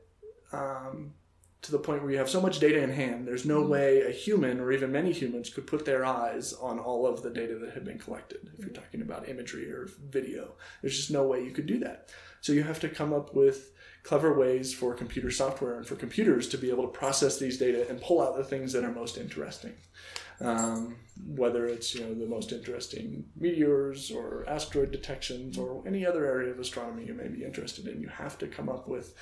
Um, 0.52 1.14
to 1.64 1.72
the 1.72 1.80
point 1.80 2.02
where 2.02 2.12
you 2.12 2.18
have 2.18 2.30
so 2.30 2.42
much 2.42 2.60
data 2.60 2.82
in 2.84 2.92
hand, 2.92 3.26
there's 3.26 3.46
no 3.46 3.62
mm-hmm. 3.62 3.72
way 3.72 4.02
a 4.02 4.12
human 4.12 4.60
or 4.60 4.72
even 4.72 4.92
many 4.92 5.12
humans 5.12 5.50
could 5.50 5.66
put 5.66 5.86
their 5.86 6.06
eyes 6.06 6.54
on 6.54 6.78
all 6.78 7.08
of 7.08 7.24
the 7.24 7.30
data 7.30 7.58
that 7.58 7.74
had 7.74 7.86
been 7.86 7.98
collected. 7.98 8.50
If 8.58 8.66
you're 8.66 8.74
talking 8.74 9.02
about 9.02 9.30
imagery 9.30 9.72
or 9.72 9.90
video, 10.10 10.54
there's 10.82 10.98
just 10.98 11.12
no 11.12 11.24
way 11.26 11.44
you 11.44 11.52
could 11.52 11.66
do 11.66 11.80
that. 11.80 12.10
So 12.42 12.52
you 12.52 12.64
have 12.64 12.82
to 12.82 12.90
come 12.90 13.14
up 13.14 13.34
with 13.34 13.72
clever 14.04 14.38
ways 14.38 14.74
for 14.74 14.94
computer 14.94 15.32
software 15.32 15.78
and 15.78 15.88
for 15.88 15.96
computers 15.96 16.50
to 16.50 16.58
be 16.58 16.70
able 16.70 16.84
to 16.84 17.00
process 17.00 17.40
these 17.40 17.58
data 17.58 17.90
and 17.90 18.02
pull 18.02 18.22
out 18.22 18.36
the 18.36 18.44
things 18.44 18.74
that 18.74 18.84
are 18.84 18.92
most 18.92 19.18
interesting. 19.18 19.74
Um, 20.44 20.98
whether 21.28 21.68
it's 21.68 21.94
you 21.94 22.02
know 22.02 22.14
the 22.14 22.26
most 22.26 22.52
interesting 22.52 23.26
meteors 23.36 24.12
or 24.12 24.46
asteroid 24.48 24.92
detections 24.92 25.58
or 25.58 25.84
any 25.88 26.06
other 26.06 26.26
area 26.26 26.52
of 26.52 26.60
astronomy 26.60 27.06
you 27.06 27.14
may 27.14 27.28
be 27.28 27.44
interested 27.44 27.88
in, 27.88 28.02
you 28.02 28.08
have 28.08 28.38
to 28.40 28.48
come 28.48 28.68
up 28.68 28.88
with 28.88 29.14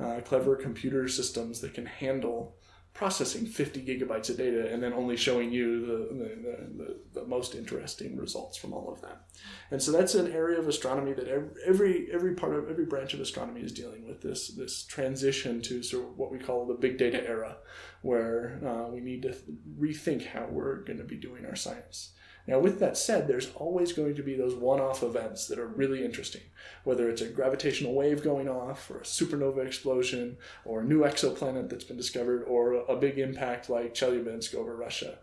uh, 0.00 0.20
clever 0.24 0.56
computer 0.56 1.08
systems 1.08 1.60
that 1.60 1.72
can 1.74 1.86
handle 1.86 2.56
processing 2.96 3.44
50 3.44 3.84
gigabytes 3.84 4.30
of 4.30 4.38
data 4.38 4.72
and 4.72 4.82
then 4.82 4.94
only 4.94 5.18
showing 5.18 5.52
you 5.52 5.84
the, 5.84 5.96
the, 6.14 6.84
the, 6.84 7.20
the, 7.20 7.26
most 7.26 7.54
interesting 7.54 8.16
results 8.16 8.56
from 8.56 8.72
all 8.72 8.90
of 8.90 9.02
that. 9.02 9.20
And 9.70 9.82
so 9.82 9.92
that's 9.92 10.14
an 10.14 10.32
area 10.32 10.58
of 10.58 10.66
astronomy 10.66 11.12
that 11.12 11.28
every 11.66 12.08
every 12.10 12.34
part 12.34 12.54
of 12.54 12.70
every 12.70 12.86
branch 12.86 13.12
of 13.12 13.20
astronomy 13.20 13.60
is 13.60 13.72
dealing 13.72 14.06
with 14.08 14.22
this 14.22 14.48
this 14.48 14.82
transition 14.84 15.60
to 15.62 15.82
sort 15.82 16.04
of 16.04 16.16
what 16.16 16.32
we 16.32 16.38
call 16.38 16.64
the 16.64 16.72
big 16.72 16.96
data 16.96 17.22
era, 17.28 17.58
where 18.06 18.60
uh, 18.64 18.88
we 18.88 19.00
need 19.00 19.22
to 19.22 19.34
rethink 19.80 20.26
how 20.26 20.46
we're 20.48 20.84
going 20.84 20.98
to 20.98 21.04
be 21.04 21.16
doing 21.16 21.44
our 21.44 21.56
science. 21.56 22.12
Now, 22.46 22.60
with 22.60 22.78
that 22.78 22.96
said, 22.96 23.26
there's 23.26 23.50
always 23.56 23.92
going 23.92 24.14
to 24.14 24.22
be 24.22 24.36
those 24.36 24.54
one 24.54 24.80
off 24.80 25.02
events 25.02 25.48
that 25.48 25.58
are 25.58 25.66
really 25.66 26.04
interesting, 26.04 26.42
whether 26.84 27.10
it's 27.10 27.20
a 27.20 27.28
gravitational 27.28 27.94
wave 27.94 28.22
going 28.22 28.48
off, 28.48 28.88
or 28.88 28.98
a 28.98 29.02
supernova 29.02 29.66
explosion, 29.66 30.36
or 30.64 30.80
a 30.80 30.84
new 30.84 31.00
exoplanet 31.00 31.68
that's 31.68 31.82
been 31.82 31.96
discovered, 31.96 32.44
or 32.44 32.84
a 32.88 32.94
big 32.94 33.18
impact 33.18 33.68
like 33.68 33.94
Chelyabinsk 33.94 34.54
over 34.54 34.76
Russia 34.76 35.18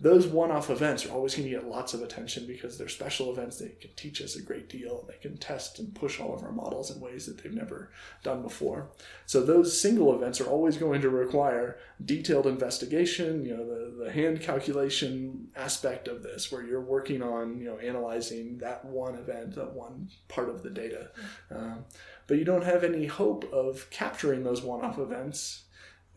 those 0.00 0.26
one-off 0.26 0.70
events 0.70 1.04
are 1.04 1.12
always 1.12 1.34
going 1.34 1.46
to 1.46 1.54
get 1.54 1.68
lots 1.68 1.92
of 1.92 2.02
attention 2.02 2.46
because 2.46 2.78
they're 2.78 2.88
special 2.88 3.30
events. 3.30 3.58
They 3.58 3.68
can 3.68 3.90
teach 3.96 4.22
us 4.22 4.34
a 4.34 4.42
great 4.42 4.70
deal. 4.70 5.04
They 5.06 5.18
can 5.20 5.36
test 5.36 5.78
and 5.78 5.94
push 5.94 6.18
all 6.18 6.34
of 6.34 6.42
our 6.42 6.52
models 6.52 6.90
in 6.90 7.00
ways 7.00 7.26
that 7.26 7.42
they've 7.42 7.52
never 7.52 7.90
done 8.22 8.40
before. 8.40 8.88
So 9.26 9.42
those 9.42 9.78
single 9.78 10.14
events 10.14 10.40
are 10.40 10.46
always 10.46 10.78
going 10.78 11.02
to 11.02 11.10
require 11.10 11.76
detailed 12.02 12.46
investigation. 12.46 13.44
You 13.44 13.58
know, 13.58 13.66
the, 13.66 14.04
the 14.04 14.12
hand 14.12 14.40
calculation 14.40 15.48
aspect 15.54 16.08
of 16.08 16.22
this, 16.22 16.50
where 16.50 16.64
you're 16.64 16.80
working 16.80 17.22
on 17.22 17.58
you 17.58 17.66
know 17.66 17.78
analyzing 17.78 18.56
that 18.58 18.82
one 18.84 19.16
event, 19.16 19.54
that 19.56 19.74
one 19.74 20.08
part 20.28 20.48
of 20.48 20.62
the 20.62 20.70
data. 20.70 21.10
Um, 21.50 21.84
but 22.26 22.38
you 22.38 22.44
don't 22.44 22.64
have 22.64 22.84
any 22.84 23.06
hope 23.06 23.52
of 23.52 23.90
capturing 23.90 24.44
those 24.44 24.62
one-off 24.62 24.98
events 24.98 25.64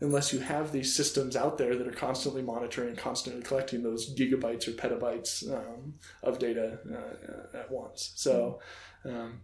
unless 0.00 0.32
you 0.32 0.40
have 0.40 0.72
these 0.72 0.94
systems 0.94 1.36
out 1.36 1.56
there 1.58 1.76
that 1.76 1.86
are 1.86 1.92
constantly 1.92 2.42
monitoring 2.42 2.88
and 2.88 2.98
constantly 2.98 3.42
collecting 3.42 3.82
those 3.82 4.14
gigabytes 4.14 4.66
or 4.68 4.72
petabytes 4.72 5.50
um, 5.52 5.94
of 6.22 6.38
data 6.38 6.78
uh, 6.92 7.56
at 7.56 7.70
once. 7.70 8.12
So 8.16 8.60
um, 9.04 9.40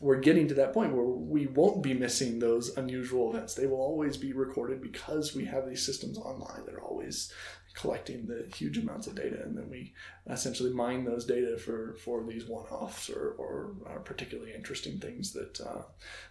we're 0.00 0.20
getting 0.20 0.48
to 0.48 0.54
that 0.54 0.72
point 0.72 0.94
where 0.94 1.04
we 1.04 1.46
won't 1.46 1.82
be 1.82 1.94
missing 1.94 2.38
those 2.38 2.76
unusual 2.76 3.30
events. 3.30 3.54
They 3.54 3.66
will 3.66 3.80
always 3.80 4.16
be 4.16 4.32
recorded 4.32 4.80
because 4.82 5.34
we 5.34 5.44
have 5.44 5.68
these 5.68 5.84
systems 5.84 6.18
online 6.18 6.64
that 6.66 6.74
are 6.74 6.82
always 6.82 7.32
collecting 7.74 8.26
the 8.26 8.48
huge 8.54 8.78
amounts 8.78 9.08
of 9.08 9.16
data 9.16 9.42
and 9.42 9.56
then 9.56 9.68
we 9.68 9.92
essentially 10.30 10.72
mine 10.72 11.04
those 11.04 11.26
data 11.26 11.58
for 11.58 11.96
for 12.04 12.24
these 12.24 12.46
one-offs 12.46 13.10
or, 13.10 13.34
or 13.36 13.74
uh, 13.90 13.98
particularly 13.98 14.54
interesting 14.54 15.00
things 15.00 15.32
that 15.32 15.60
uh, 15.60 15.82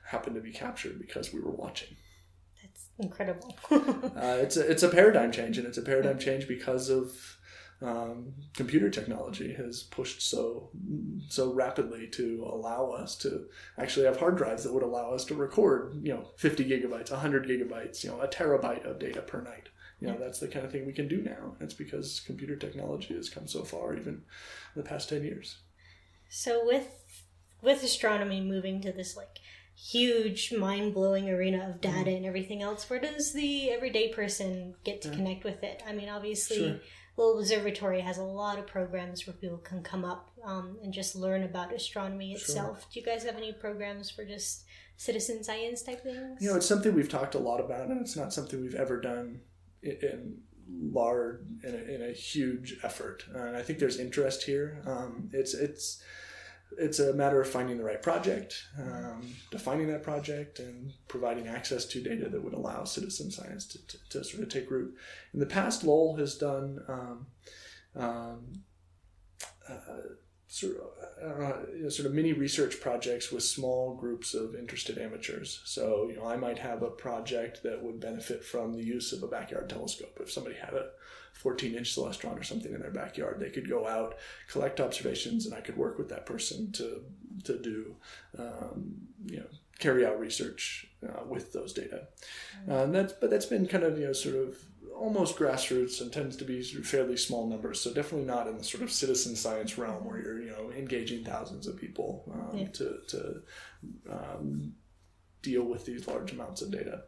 happen 0.06 0.34
to 0.34 0.39
be 0.39 0.54
captured 0.54 0.98
because 0.98 1.34
we 1.34 1.42
were 1.42 1.52
watching 1.52 1.98
incredible. 2.99 3.56
uh, 3.71 4.38
it's 4.41 4.58
a 4.58 4.69
it's 4.69 4.84
a 4.84 4.89
paradigm 4.89 5.32
change, 5.32 5.58
and 5.58 5.67
it's 5.67 5.78
a 5.78 5.82
paradigm 5.82 6.19
change 6.19 6.47
because 6.47 6.89
of 6.89 7.38
um, 7.84 8.34
computer 8.54 8.89
technology 8.89 9.54
has 9.54 9.84
pushed 9.84 10.21
so 10.21 10.69
so 11.28 11.54
rapidly 11.54 12.08
to 12.08 12.47
allow 12.49 12.91
us 12.91 13.17
to 13.17 13.45
actually 13.78 14.06
have 14.06 14.17
hard 14.17 14.38
drives 14.38 14.63
that 14.63 14.73
would 14.73 14.84
allow 14.84 15.12
us 15.12 15.26
to 15.26 15.36
record 15.36 15.99
you 16.02 16.13
know 16.13 16.30
50 16.38 16.63
gigabytes 16.63 17.12
100 17.12 17.45
gigabytes 17.45 18.04
you 18.04 18.10
know 18.10 18.21
a 18.21 18.28
terabyte 18.28 18.86
of 18.86 18.99
data 18.99 19.21
per 19.21 19.41
night. 19.41 19.69
You 19.99 20.08
know 20.08 20.17
that's 20.17 20.39
the 20.39 20.47
kind 20.47 20.65
of 20.65 20.71
thing 20.71 20.86
we 20.86 20.93
can 20.93 21.08
do 21.08 21.21
now. 21.21 21.56
It's 21.60 21.73
because 21.73 22.21
computer 22.26 22.56
technology 22.56 23.13
has 23.15 23.30
come 23.30 23.47
so 23.47 23.63
far 23.63 23.95
even 23.95 24.23
in 24.76 24.82
the 24.82 24.84
past 24.84 25.10
10 25.10 25.23
years. 25.23 25.58
So 26.30 26.65
with 26.65 26.88
with 27.62 27.84
astronomy 27.84 28.41
moving 28.41 28.82
to 28.82 28.91
this 28.91 29.17
like 29.17 29.39
huge 29.76 30.54
mind 30.54 30.94
blowing 30.94 31.30
arena 31.30 31.70
of 31.70 31.82
data 31.82 32.10
mm. 32.10 32.18
and 32.18 32.26
everything 32.26 32.62
else, 32.62 32.90
where 32.90 33.00
does 33.00 33.34
the 33.34 33.70
everyday 33.72 34.10
person 34.10 34.76
get 34.84 35.02
to 35.02 35.10
yeah. 35.10 35.16
connect 35.16 35.44
with 35.44 35.64
it? 35.64 35.84
I 35.88 35.94
mean, 35.94 36.10
obviously, 36.10 36.58
sure. 36.58 36.80
Lowell 37.18 37.40
Observatory 37.40 38.02
has 38.02 38.18
a 38.18 38.24
lot 38.24 38.58
of 38.58 38.66
programs 38.66 39.28
where 39.28 39.36
people 39.36 39.58
can 39.58 39.84
come 39.84 40.04
up 40.04 40.32
um, 40.44 40.78
and 40.84 40.94
just 40.94 41.16
learn 41.16 41.44
about 41.44 41.74
astronomy 41.74 42.34
itself. 42.34 42.82
Sure. 42.82 42.88
Do 42.94 43.00
you 43.00 43.06
guys 43.06 43.24
have 43.24 43.36
any 43.36 43.54
programs 43.54 44.10
for 44.10 44.26
just 44.26 44.66
citizen 44.98 45.44
science 45.44 45.84
type 45.84 46.04
things? 46.04 46.42
You 46.42 46.50
know, 46.50 46.56
it's 46.56 46.68
something 46.68 46.94
we've 46.94 47.10
talked 47.10 47.36
a 47.36 47.40
lot 47.40 47.60
about, 47.60 47.90
and 47.90 48.02
it's 48.02 48.16
not 48.16 48.34
something 48.34 48.62
we've 48.62 48.76
ever 48.76 49.00
done 49.00 49.42
in, 49.82 49.98
in 50.02 50.38
large 50.70 51.42
in 51.64 51.76
a, 51.76 51.94
in 51.94 52.02
a, 52.02 52.14
huge 52.14 52.78
effort. 52.84 53.26
And 53.34 53.56
I 53.56 53.62
think 53.62 53.80
there's 53.80 54.00
interest 54.00 54.44
here. 54.44 54.82
Um, 54.86 55.30
it's 55.34 55.54
it's 55.54 56.02
it's 56.78 57.00
a 57.00 57.14
matter 57.14 57.42
of 57.42 57.50
finding 57.50 57.78
the 57.78 57.84
right 57.84 58.02
project, 58.02 58.64
um, 58.80 59.22
defining 59.52 59.88
that 59.88 60.04
project, 60.04 60.60
and 60.60 60.94
providing 61.08 61.48
access 61.48 61.86
to 61.86 62.02
data 62.02 62.30
that 62.30 62.44
would 62.44 62.54
allow 62.54 62.84
citizen 62.84 63.32
science 63.32 63.66
to, 63.68 63.88
to, 63.88 63.98
to 64.10 64.24
sort 64.24 64.44
of 64.44 64.50
take 64.50 64.70
root. 64.70 64.96
In 65.34 65.40
the 65.40 65.46
past, 65.46 65.84
Lowell 65.84 66.16
has 66.18 66.38
done 66.38 66.80
um, 66.88 67.28
um, 67.96 68.64
uh, 69.68 69.76
sort 70.48 70.78
of, 70.78 71.40
know, 71.40 71.66
you 71.76 71.84
know, 71.84 71.90
sort 71.90 72.06
of 72.06 72.14
mini 72.14 72.34
research 72.34 72.80
projects 72.80 73.32
with 73.32 73.44
small 73.44 73.96
groups 73.96 74.34
of 74.34 74.56
interested 74.56 74.98
amateurs. 74.98 75.62
So, 75.66 76.08
you 76.10 76.16
know, 76.16 76.28
I 76.28 76.38
might 76.38 76.60
have 76.60 76.84
a 76.84 76.90
project 76.90 77.64
that 77.64 77.82
would 77.82 78.00
benefit 78.00 78.44
from 78.44 78.74
the 78.74 78.84
use 78.84 79.14
of 79.14 79.24
a 79.24 79.28
backyard 79.28 79.70
telescope. 79.70 80.20
If 80.22 80.32
somebody 80.32 80.56
had 80.56 80.74
a 80.74 80.90
14 81.43 81.75
inch 81.75 81.95
celestron 81.95 82.39
or 82.39 82.43
something 82.43 82.73
in 82.73 82.79
their 82.79 82.89
backyard, 82.89 83.39
they 83.39 83.49
could 83.49 83.69
go 83.69 83.86
out, 83.86 84.15
collect 84.47 84.79
observations, 84.79 85.45
and 85.45 85.53
I 85.53 85.60
could 85.60 85.77
work 85.77 85.97
with 85.97 86.10
that 86.10 86.25
person 86.25 86.71
to 86.73 87.03
to 87.43 87.60
do, 87.60 87.95
um, 88.38 88.95
you 89.25 89.38
know, 89.38 89.47
carry 89.79 90.06
out 90.06 90.19
research 90.19 90.88
uh, 91.08 91.23
with 91.27 91.51
those 91.51 91.73
data. 91.73 92.08
Uh, 92.69 92.84
and 92.84 92.95
that's 92.95 93.13
but 93.13 93.29
that's 93.29 93.45
been 93.45 93.67
kind 93.67 93.84
of 93.84 93.99
you 93.99 94.06
know 94.06 94.13
sort 94.13 94.36
of 94.36 94.58
almost 94.95 95.36
grassroots 95.36 95.99
and 95.99 96.13
tends 96.13 96.38
to 96.38 96.45
be 96.45 96.62
fairly 96.63 97.17
small 97.17 97.47
numbers. 97.47 97.82
So 97.82 97.93
definitely 97.93 98.27
not 98.27 98.47
in 98.47 98.58
the 98.58 98.63
sort 98.63 98.84
of 98.84 98.91
citizen 98.91 99.36
science 99.36 99.77
realm 99.77 100.06
where 100.06 100.19
you're 100.19 100.41
you 100.41 100.51
know 100.51 100.71
engaging 100.71 101.25
thousands 101.25 101.67
of 101.67 101.77
people 101.77 102.23
um, 102.34 102.58
yeah. 102.58 102.67
to 102.69 102.99
to 103.08 103.41
um, 104.10 104.73
deal 105.41 105.63
with 105.63 105.86
these 105.86 106.08
large 106.08 106.32
amounts 106.32 106.62
of 106.62 106.71
data. 106.71 107.03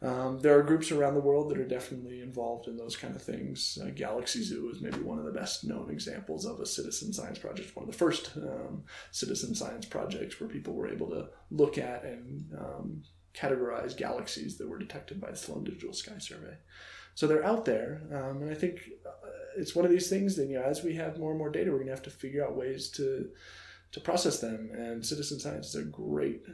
Um, 0.00 0.38
there 0.38 0.56
are 0.56 0.62
groups 0.62 0.92
around 0.92 1.14
the 1.14 1.20
world 1.20 1.50
that 1.50 1.58
are 1.58 1.66
definitely 1.66 2.20
involved 2.20 2.68
in 2.68 2.76
those 2.76 2.96
kind 2.96 3.16
of 3.16 3.22
things. 3.22 3.78
Uh, 3.82 3.90
Galaxy 3.90 4.44
Zoo 4.44 4.70
is 4.72 4.80
maybe 4.80 5.00
one 5.00 5.18
of 5.18 5.24
the 5.24 5.32
best 5.32 5.64
known 5.64 5.90
examples 5.90 6.46
of 6.46 6.60
a 6.60 6.66
citizen 6.66 7.12
science 7.12 7.38
project, 7.38 7.74
one 7.74 7.84
of 7.84 7.90
the 7.90 7.98
first 7.98 8.30
um, 8.36 8.84
citizen 9.10 9.54
science 9.54 9.86
projects 9.86 10.38
where 10.38 10.48
people 10.48 10.74
were 10.74 10.88
able 10.88 11.08
to 11.10 11.28
look 11.50 11.78
at 11.78 12.04
and 12.04 12.48
um, 12.56 13.02
categorize 13.34 13.96
galaxies 13.96 14.56
that 14.58 14.68
were 14.68 14.78
detected 14.78 15.20
by 15.20 15.30
the 15.30 15.36
Sloan 15.36 15.64
Digital 15.64 15.92
Sky 15.92 16.18
Survey. 16.18 16.56
So 17.14 17.26
they're 17.26 17.44
out 17.44 17.64
there, 17.64 18.02
um, 18.12 18.42
and 18.42 18.50
I 18.52 18.54
think 18.54 18.78
uh, 19.04 19.10
it's 19.56 19.74
one 19.74 19.84
of 19.84 19.90
these 19.90 20.08
things 20.08 20.36
that 20.36 20.46
you 20.46 20.54
know, 20.54 20.62
as 20.62 20.84
we 20.84 20.94
have 20.94 21.18
more 21.18 21.30
and 21.30 21.38
more 21.38 21.50
data, 21.50 21.70
we're 21.70 21.78
going 21.78 21.88
to 21.88 21.92
have 21.92 22.02
to 22.04 22.10
figure 22.10 22.44
out 22.44 22.56
ways 22.56 22.90
to 22.90 23.30
to 23.92 24.00
process 24.00 24.40
them. 24.40 24.70
And 24.72 25.04
citizen 25.04 25.40
science 25.40 25.68
is 25.68 25.74
a 25.76 25.84
great, 25.84 26.44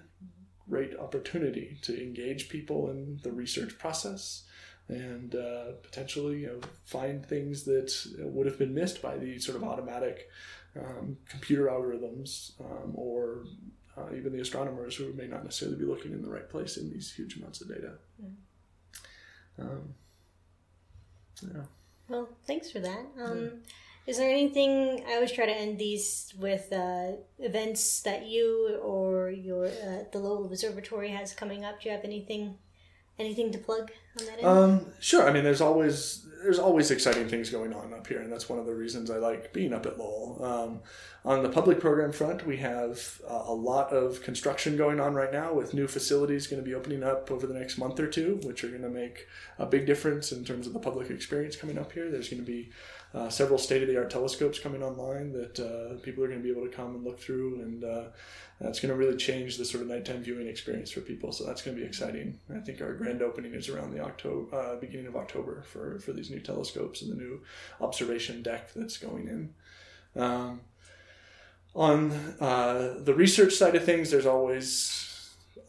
great 0.68 0.96
opportunity 0.98 1.78
to 1.82 2.00
engage 2.00 2.48
people 2.48 2.90
in 2.90 3.20
the 3.22 3.32
research 3.32 3.78
process 3.78 4.44
and 4.88 5.34
uh, 5.34 5.72
potentially 5.82 6.40
you 6.40 6.46
know, 6.46 6.60
find 6.84 7.24
things 7.24 7.64
that 7.64 7.92
would 8.18 8.46
have 8.46 8.58
been 8.58 8.74
missed 8.74 9.00
by 9.00 9.16
the 9.16 9.38
sort 9.38 9.56
of 9.56 9.64
automatic 9.64 10.28
um, 10.78 11.16
computer 11.28 11.66
algorithms 11.66 12.52
um, 12.60 12.92
or 12.94 13.44
uh, 13.96 14.14
even 14.16 14.32
the 14.32 14.40
astronomers 14.40 14.96
who 14.96 15.12
may 15.12 15.26
not 15.26 15.44
necessarily 15.44 15.78
be 15.78 15.84
looking 15.84 16.12
in 16.12 16.20
the 16.20 16.28
right 16.28 16.48
place 16.50 16.76
in 16.76 16.90
these 16.90 17.12
huge 17.12 17.36
amounts 17.36 17.60
of 17.60 17.68
data. 17.68 17.92
Mm. 18.22 18.34
Um, 19.60 19.94
yeah. 21.42 21.62
Well, 22.08 22.28
thanks 22.46 22.70
for 22.70 22.80
that. 22.80 23.06
Um, 23.18 23.44
yeah. 23.44 23.48
Is 24.06 24.18
there 24.18 24.30
anything 24.30 25.02
I 25.08 25.14
always 25.14 25.32
try 25.32 25.46
to 25.46 25.52
end 25.52 25.78
these 25.78 26.34
with 26.38 26.72
uh, 26.72 27.12
events 27.38 28.02
that 28.02 28.26
you 28.26 28.78
or 28.82 29.30
your 29.30 29.66
uh, 29.66 30.04
the 30.12 30.18
Lowell 30.18 30.44
Observatory 30.44 31.10
has 31.10 31.32
coming 31.32 31.64
up? 31.64 31.80
Do 31.80 31.88
you 31.88 31.94
have 31.94 32.04
anything 32.04 32.58
anything 33.18 33.50
to 33.52 33.58
plug 33.58 33.90
on 34.20 34.26
that 34.26 34.38
end? 34.38 34.46
Um, 34.46 34.86
sure. 35.00 35.26
I 35.28 35.32
mean, 35.32 35.42
there's 35.42 35.62
always 35.62 36.26
there's 36.42 36.58
always 36.58 36.90
exciting 36.90 37.28
things 37.28 37.48
going 37.48 37.72
on 37.72 37.94
up 37.94 38.06
here, 38.06 38.20
and 38.20 38.30
that's 38.30 38.50
one 38.50 38.58
of 38.58 38.66
the 38.66 38.74
reasons 38.74 39.10
I 39.10 39.16
like 39.16 39.54
being 39.54 39.72
up 39.72 39.86
at 39.86 39.98
Lowell. 39.98 40.44
Um, 40.44 40.80
on 41.24 41.42
the 41.42 41.48
public 41.48 41.80
program 41.80 42.12
front, 42.12 42.46
we 42.46 42.58
have 42.58 43.22
uh, 43.26 43.44
a 43.46 43.54
lot 43.54 43.90
of 43.90 44.22
construction 44.22 44.76
going 44.76 45.00
on 45.00 45.14
right 45.14 45.32
now 45.32 45.54
with 45.54 45.72
new 45.72 45.88
facilities 45.88 46.46
going 46.46 46.62
to 46.62 46.68
be 46.68 46.74
opening 46.74 47.02
up 47.02 47.30
over 47.30 47.46
the 47.46 47.54
next 47.54 47.78
month 47.78 47.98
or 47.98 48.06
two, 48.06 48.38
which 48.42 48.62
are 48.62 48.68
going 48.68 48.82
to 48.82 48.90
make 48.90 49.26
a 49.58 49.64
big 49.64 49.86
difference 49.86 50.32
in 50.32 50.44
terms 50.44 50.66
of 50.66 50.74
the 50.74 50.78
public 50.78 51.08
experience 51.08 51.56
coming 51.56 51.78
up 51.78 51.92
here. 51.92 52.10
There's 52.10 52.28
going 52.28 52.44
to 52.44 52.46
be 52.46 52.70
uh, 53.14 53.28
several 53.28 53.58
state 53.58 53.80
of 53.80 53.88
the 53.88 53.96
art 53.96 54.10
telescopes 54.10 54.58
coming 54.58 54.82
online 54.82 55.32
that 55.32 55.60
uh, 55.60 56.02
people 56.02 56.24
are 56.24 56.26
going 56.26 56.40
to 56.40 56.42
be 56.42 56.50
able 56.50 56.68
to 56.68 56.74
come 56.74 56.96
and 56.96 57.04
look 57.04 57.20
through, 57.20 57.60
and 57.60 57.84
uh, 57.84 58.04
that's 58.60 58.80
going 58.80 58.90
to 58.90 58.96
really 58.96 59.16
change 59.16 59.56
the 59.56 59.64
sort 59.64 59.82
of 59.82 59.88
nighttime 59.88 60.22
viewing 60.22 60.48
experience 60.48 60.90
for 60.90 61.00
people. 61.00 61.30
So 61.30 61.44
that's 61.44 61.62
going 61.62 61.76
to 61.76 61.80
be 61.80 61.86
exciting. 61.86 62.40
I 62.54 62.58
think 62.58 62.80
our 62.80 62.92
grand 62.94 63.22
opening 63.22 63.54
is 63.54 63.68
around 63.68 63.92
the 63.92 64.00
October, 64.00 64.56
uh, 64.56 64.76
beginning 64.76 65.06
of 65.06 65.14
October 65.14 65.62
for, 65.62 66.00
for 66.00 66.12
these 66.12 66.30
new 66.30 66.40
telescopes 66.40 67.02
and 67.02 67.12
the 67.12 67.16
new 67.16 67.40
observation 67.80 68.42
deck 68.42 68.72
that's 68.74 68.96
going 68.96 69.28
in. 69.28 70.20
Um, 70.20 70.60
on 71.76 72.12
uh, 72.40 72.94
the 72.98 73.14
research 73.14 73.54
side 73.54 73.76
of 73.76 73.84
things, 73.84 74.10
there's 74.10 74.26
always 74.26 75.13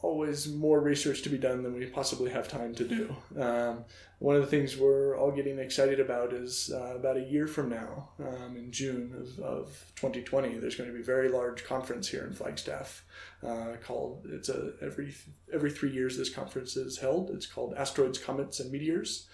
always 0.02 0.52
more 0.54 0.80
research 0.80 1.22
to 1.24 1.30
be 1.30 1.38
done 1.38 1.64
than 1.64 1.74
we 1.74 1.86
possibly 1.86 2.32
have 2.32 2.48
time 2.48 2.74
to 2.76 2.84
do. 2.84 3.16
Um, 3.40 3.86
one 4.20 4.36
of 4.36 4.42
the 4.42 4.48
things 4.48 4.78
we're 4.78 5.18
all 5.18 5.32
getting 5.32 5.60
excited 5.60 6.00
about 6.00 6.34
is 6.34 6.72
uh, 6.74 6.96
about 6.96 7.18
a 7.18 7.22
year 7.22 7.48
from 7.48 7.70
now, 7.70 8.10
um, 8.20 8.56
in 8.56 8.72
June 8.72 9.14
of, 9.20 9.40
of 9.44 9.86
2020, 9.96 10.58
there's 10.60 10.76
going 10.76 10.90
to 10.90 10.94
be 10.94 11.02
a 11.02 11.06
very 11.06 11.30
large 11.30 11.66
conference 11.66 12.08
here 12.08 12.26
in 12.26 12.34
Flagstaff 12.34 13.04
uh, 13.46 13.76
called 13.84 14.26
it's 14.30 14.50
a 14.50 14.74
every 14.82 15.14
every 15.54 15.72
three 15.72 15.92
years 15.92 16.18
this 16.18 16.30
conference 16.30 16.76
is 16.76 16.98
held. 16.98 17.30
It's 17.32 17.46
called 17.46 17.74
Asteroids, 17.76 18.18
Comets, 18.18 18.60
and 18.60 18.72
Meteors. 18.72 19.28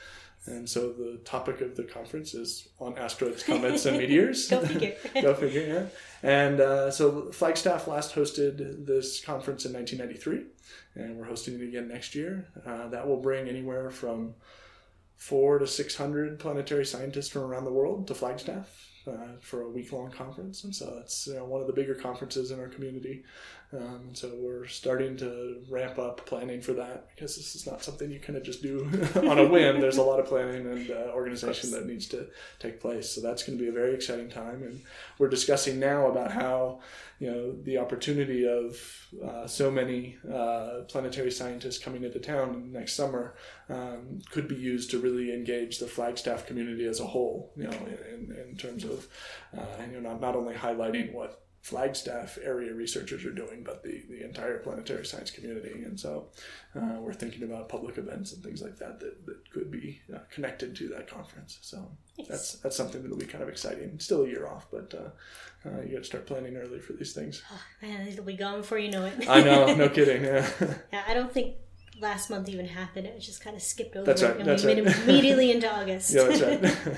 And 0.46 0.68
so 0.68 0.92
the 0.92 1.20
topic 1.24 1.62
of 1.62 1.76
the 1.76 1.84
conference 1.84 2.34
is 2.34 2.70
on 2.80 2.98
asteroids, 2.98 3.44
comets, 3.48 3.86
and 3.86 3.98
meteors. 3.98 4.50
Go 4.50 4.62
figure. 4.62 4.96
Go 5.22 5.34
figure, 5.36 5.62
yeah. 5.62 6.28
And 6.28 6.60
uh, 6.60 6.92
so 6.92 7.32
Flagstaff 7.32 7.88
last 7.88 8.16
hosted 8.16 8.86
this 8.86 9.24
conference 9.24 9.66
in 9.66 9.74
1993, 9.74 11.04
and 11.04 11.18
we're 11.18 11.26
hosting 11.26 11.56
it 11.56 11.64
again 11.64 11.88
next 11.88 12.16
year. 12.16 12.48
Uh, 12.66 12.88
that 12.88 13.08
will 13.08 13.22
bring 13.22 13.48
anywhere 13.48 13.92
from 13.92 14.34
four 15.16 15.60
to 15.60 15.68
600 15.68 16.40
planetary 16.40 16.86
scientists 16.86 17.30
from 17.30 17.44
around 17.44 17.66
the 17.66 17.72
world 17.72 18.08
to 18.08 18.16
Flagstaff 18.16 18.90
uh, 19.08 19.38
for 19.40 19.62
a 19.62 19.70
week 19.70 19.92
long 19.92 20.10
conference. 20.10 20.64
And 20.64 20.76
so 20.76 20.98
it's 21.00 21.28
you 21.28 21.36
know, 21.36 21.46
one 21.46 21.62
of 21.62 21.68
the 21.68 21.74
bigger 21.74 21.94
conferences 21.94 22.50
in 22.50 22.60
our 22.60 22.68
community. 22.68 23.24
Um, 23.74 24.10
so 24.14 24.30
we're 24.36 24.68
starting 24.68 25.16
to 25.18 25.62
ramp 25.70 25.98
up 25.98 26.26
planning 26.26 26.62
for 26.62 26.74
that 26.74 27.08
because 27.16 27.38
this 27.38 27.56
is 27.56 27.66
not 27.66 27.82
something 27.82 28.12
you 28.12 28.20
kind 28.20 28.36
of 28.36 28.44
just 28.44 28.62
do 28.62 28.84
on 29.16 29.40
a 29.40 29.48
whim. 29.48 29.80
There's 29.80 29.98
a 29.98 30.04
lot 30.04 30.20
of 30.20 30.26
planning 30.26 30.68
and 30.68 30.92
uh, 30.92 31.12
organization 31.14 31.72
that 31.72 31.86
needs 31.86 32.06
to 32.08 32.28
take 32.60 32.82
place. 32.82 33.10
So 33.10 33.22
that's 33.22 33.44
going 33.44 33.58
to 33.58 33.64
be 33.64 33.70
a 33.70 33.74
very 33.74 33.94
exciting 33.94 34.30
time. 34.30 34.64
And 34.64 34.82
we're 35.20 35.30
discussing 35.30 35.80
now 35.80 36.08
about 36.08 36.32
how, 36.32 36.82
you 37.20 37.32
know, 37.32 37.56
the 37.64 37.78
opportunity 37.78 38.46
of 38.46 38.78
uh, 39.26 39.48
so 39.48 39.72
many 39.72 40.18
uh, 40.30 40.82
planetary 40.90 41.32
scientists 41.32 41.78
coming 41.78 42.04
into 42.04 42.20
town 42.20 42.74
next 42.74 42.94
summer 42.94 43.36
um, 43.70 44.20
could 44.32 44.50
be 44.50 44.56
used 44.56 44.92
to 44.92 45.00
really 45.00 45.34
engage 45.34 45.80
the 45.80 45.88
Flagstaff 45.88 46.46
community 46.46 46.86
as 46.86 47.00
a 47.00 47.06
whole, 47.06 47.54
you 47.56 47.64
know, 47.64 47.78
in, 48.14 48.36
in 48.50 48.58
terms 48.58 48.84
of, 48.84 49.08
uh, 49.58 49.62
you 49.90 50.02
know, 50.02 50.10
not, 50.10 50.20
not 50.20 50.36
only 50.36 50.56
highlighting 50.56 51.14
what 51.14 51.42
Flagstaff 51.62 52.40
area 52.44 52.74
researchers 52.74 53.24
are 53.24 53.32
doing, 53.32 53.64
but 53.64 53.84
the, 53.84 54.04
the 54.10 54.24
entire 54.24 54.58
planetary 54.58 55.06
science 55.06 55.30
community. 55.30 55.84
And 55.84 56.00
so 56.00 56.30
uh, 56.76 56.98
we're 57.00 57.14
thinking 57.14 57.44
about 57.44 57.70
public 57.70 57.98
events 58.00 58.34
and 58.34 58.44
things 58.44 58.62
like 58.64 58.78
that 58.80 59.00
that, 59.00 59.26
that 59.28 59.52
could 59.52 59.70
be 59.70 60.02
uh, 60.14 60.20
connected 60.32 60.76
to 60.78 60.88
that 60.90 61.08
conference. 61.08 61.60
So 61.62 61.92
nice. 62.18 62.28
that's 62.28 62.54
that's 62.56 62.76
something 62.76 63.04
that'll 63.04 63.18
be 63.18 63.26
kind 63.26 63.44
of 63.44 63.50
exciting. 63.50 64.00
Still 64.00 64.24
a 64.24 64.28
year 64.28 64.48
off, 64.48 64.68
but 64.72 64.94
uh, 64.96 65.70
uh 65.70 65.82
you 65.82 65.94
got 65.94 66.00
to 66.00 66.04
start 66.04 66.26
planning 66.26 66.58
early 66.58 66.80
for 66.80 66.94
these 66.94 67.14
things. 67.14 67.44
Oh, 67.52 67.62
man, 67.82 68.08
it'll 68.08 68.26
be 68.26 68.34
gone 68.34 68.62
before 68.62 68.80
you 68.80 68.90
know 68.90 69.06
it. 69.06 69.30
I 69.30 69.44
know, 69.44 69.76
no 69.76 69.88
kidding. 69.98 70.24
Yeah. 70.24 70.50
yeah, 70.92 71.04
I 71.08 71.14
don't 71.14 71.32
think 71.32 71.58
last 72.02 72.30
month 72.30 72.50
even 72.50 72.68
happened. 72.68 73.08
It 73.08 73.20
just 73.20 73.44
kind 73.44 73.56
of 73.56 73.62
skipped 73.62 73.96
over. 73.96 74.06
That's 74.06 74.24
right. 74.24 74.36
And 74.36 74.46
that's 74.46 74.64
we 74.64 74.74
right. 74.74 74.84
made 74.84 74.92
it 74.92 75.04
immediately 75.04 75.52
into 75.52 75.72
August. 75.72 76.12
yeah, 76.14 76.24
that's 76.24 76.42
right. 76.88 76.98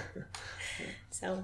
so 1.12 1.43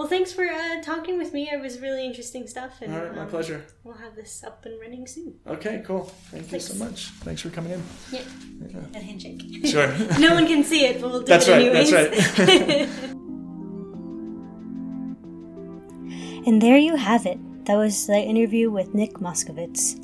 well, 0.00 0.08
thanks 0.08 0.32
for 0.32 0.46
uh, 0.46 0.80
talking 0.80 1.18
with 1.18 1.34
me. 1.34 1.50
It 1.52 1.60
was 1.60 1.78
really 1.78 2.06
interesting 2.06 2.46
stuff. 2.46 2.80
And, 2.80 2.94
All 2.94 3.02
right, 3.02 3.14
my 3.14 3.24
um, 3.24 3.28
pleasure. 3.28 3.66
We'll 3.84 3.98
have 3.98 4.16
this 4.16 4.42
up 4.42 4.64
and 4.64 4.80
running 4.80 5.06
soon. 5.06 5.34
Okay, 5.46 5.82
cool. 5.86 6.04
Thank 6.30 6.46
thanks. 6.46 6.70
you 6.70 6.74
so 6.74 6.82
much. 6.82 7.08
Thanks 7.20 7.42
for 7.42 7.50
coming 7.50 7.72
in. 7.72 7.82
Yeah. 8.10 8.22
yeah. 8.66 8.78
A 8.94 8.98
handshake. 8.98 9.42
Sure. 9.66 9.88
no 10.18 10.32
one 10.32 10.46
can 10.46 10.64
see 10.64 10.86
it, 10.86 11.02
but 11.02 11.10
we'll 11.10 11.20
do 11.20 11.26
that's 11.26 11.48
it 11.48 11.52
right, 11.52 11.66
anyways. 11.66 11.90
That's 11.90 12.38
right. 12.38 12.48
and 16.46 16.62
there 16.62 16.78
you 16.78 16.96
have 16.96 17.26
it. 17.26 17.38
That 17.66 17.76
was 17.76 18.06
the 18.06 18.16
interview 18.16 18.70
with 18.70 18.94
Nick 18.94 19.16
Moskovitz. 19.16 20.02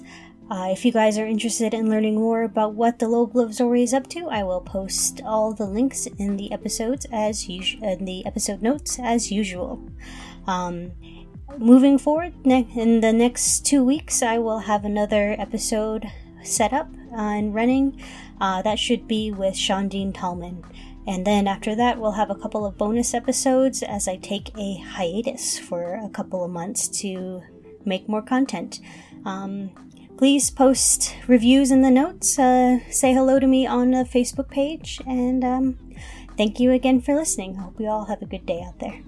Uh, 0.48 0.68
if 0.70 0.84
you 0.84 0.92
guys 0.92 1.18
are 1.18 1.26
interested 1.26 1.74
in 1.74 1.90
learning 1.90 2.14
more 2.14 2.44
about 2.44 2.74
what 2.74 3.00
the 3.00 3.08
Lowell 3.08 3.40
Observatory 3.40 3.82
is 3.82 3.92
up 3.92 4.06
to, 4.10 4.28
I 4.28 4.44
will 4.44 4.60
post 4.60 5.20
all 5.24 5.52
the 5.52 5.66
links 5.66 6.06
in 6.06 6.36
the 6.36 6.52
episodes 6.52 7.04
as 7.10 7.48
usual, 7.48 7.82
in 7.88 8.04
the 8.04 8.24
episode 8.24 8.62
notes 8.62 8.98
as 9.02 9.32
usual. 9.32 9.82
Um, 10.46 10.92
moving 11.58 11.98
forward, 11.98 12.46
ne- 12.46 12.68
in 12.76 13.00
the 13.00 13.12
next 13.12 13.66
two 13.66 13.84
weeks, 13.84 14.22
I 14.22 14.38
will 14.38 14.60
have 14.60 14.84
another 14.84 15.34
episode 15.36 16.06
set 16.44 16.72
up 16.72 16.88
and 17.16 17.52
running. 17.52 18.00
Uh, 18.40 18.62
that 18.62 18.78
should 18.78 19.08
be 19.08 19.32
with 19.32 19.54
Shondine 19.54 20.14
Tallman. 20.14 20.62
And 21.08 21.26
then 21.26 21.48
after 21.48 21.74
that, 21.74 21.98
we'll 21.98 22.12
have 22.12 22.30
a 22.30 22.36
couple 22.36 22.64
of 22.64 22.78
bonus 22.78 23.14
episodes 23.14 23.82
as 23.82 24.06
I 24.06 24.16
take 24.16 24.56
a 24.56 24.76
hiatus 24.76 25.58
for 25.58 25.94
a 25.94 26.08
couple 26.08 26.44
of 26.44 26.52
months 26.52 26.86
to 27.00 27.42
make 27.84 28.08
more 28.08 28.22
content. 28.22 28.80
Um, 29.24 29.70
please 30.16 30.50
post 30.50 31.14
reviews 31.26 31.70
in 31.70 31.82
the 31.82 31.90
notes. 31.90 32.38
Uh, 32.38 32.78
say 32.90 33.12
hello 33.12 33.38
to 33.38 33.46
me 33.46 33.66
on 33.66 33.90
the 33.90 34.04
Facebook 34.04 34.50
page. 34.50 35.00
And 35.06 35.44
um, 35.44 35.78
thank 36.36 36.58
you 36.58 36.72
again 36.72 37.00
for 37.00 37.14
listening. 37.14 37.56
Hope 37.56 37.78
you 37.78 37.88
all 37.88 38.06
have 38.06 38.22
a 38.22 38.26
good 38.26 38.46
day 38.46 38.62
out 38.66 38.78
there. 38.78 39.02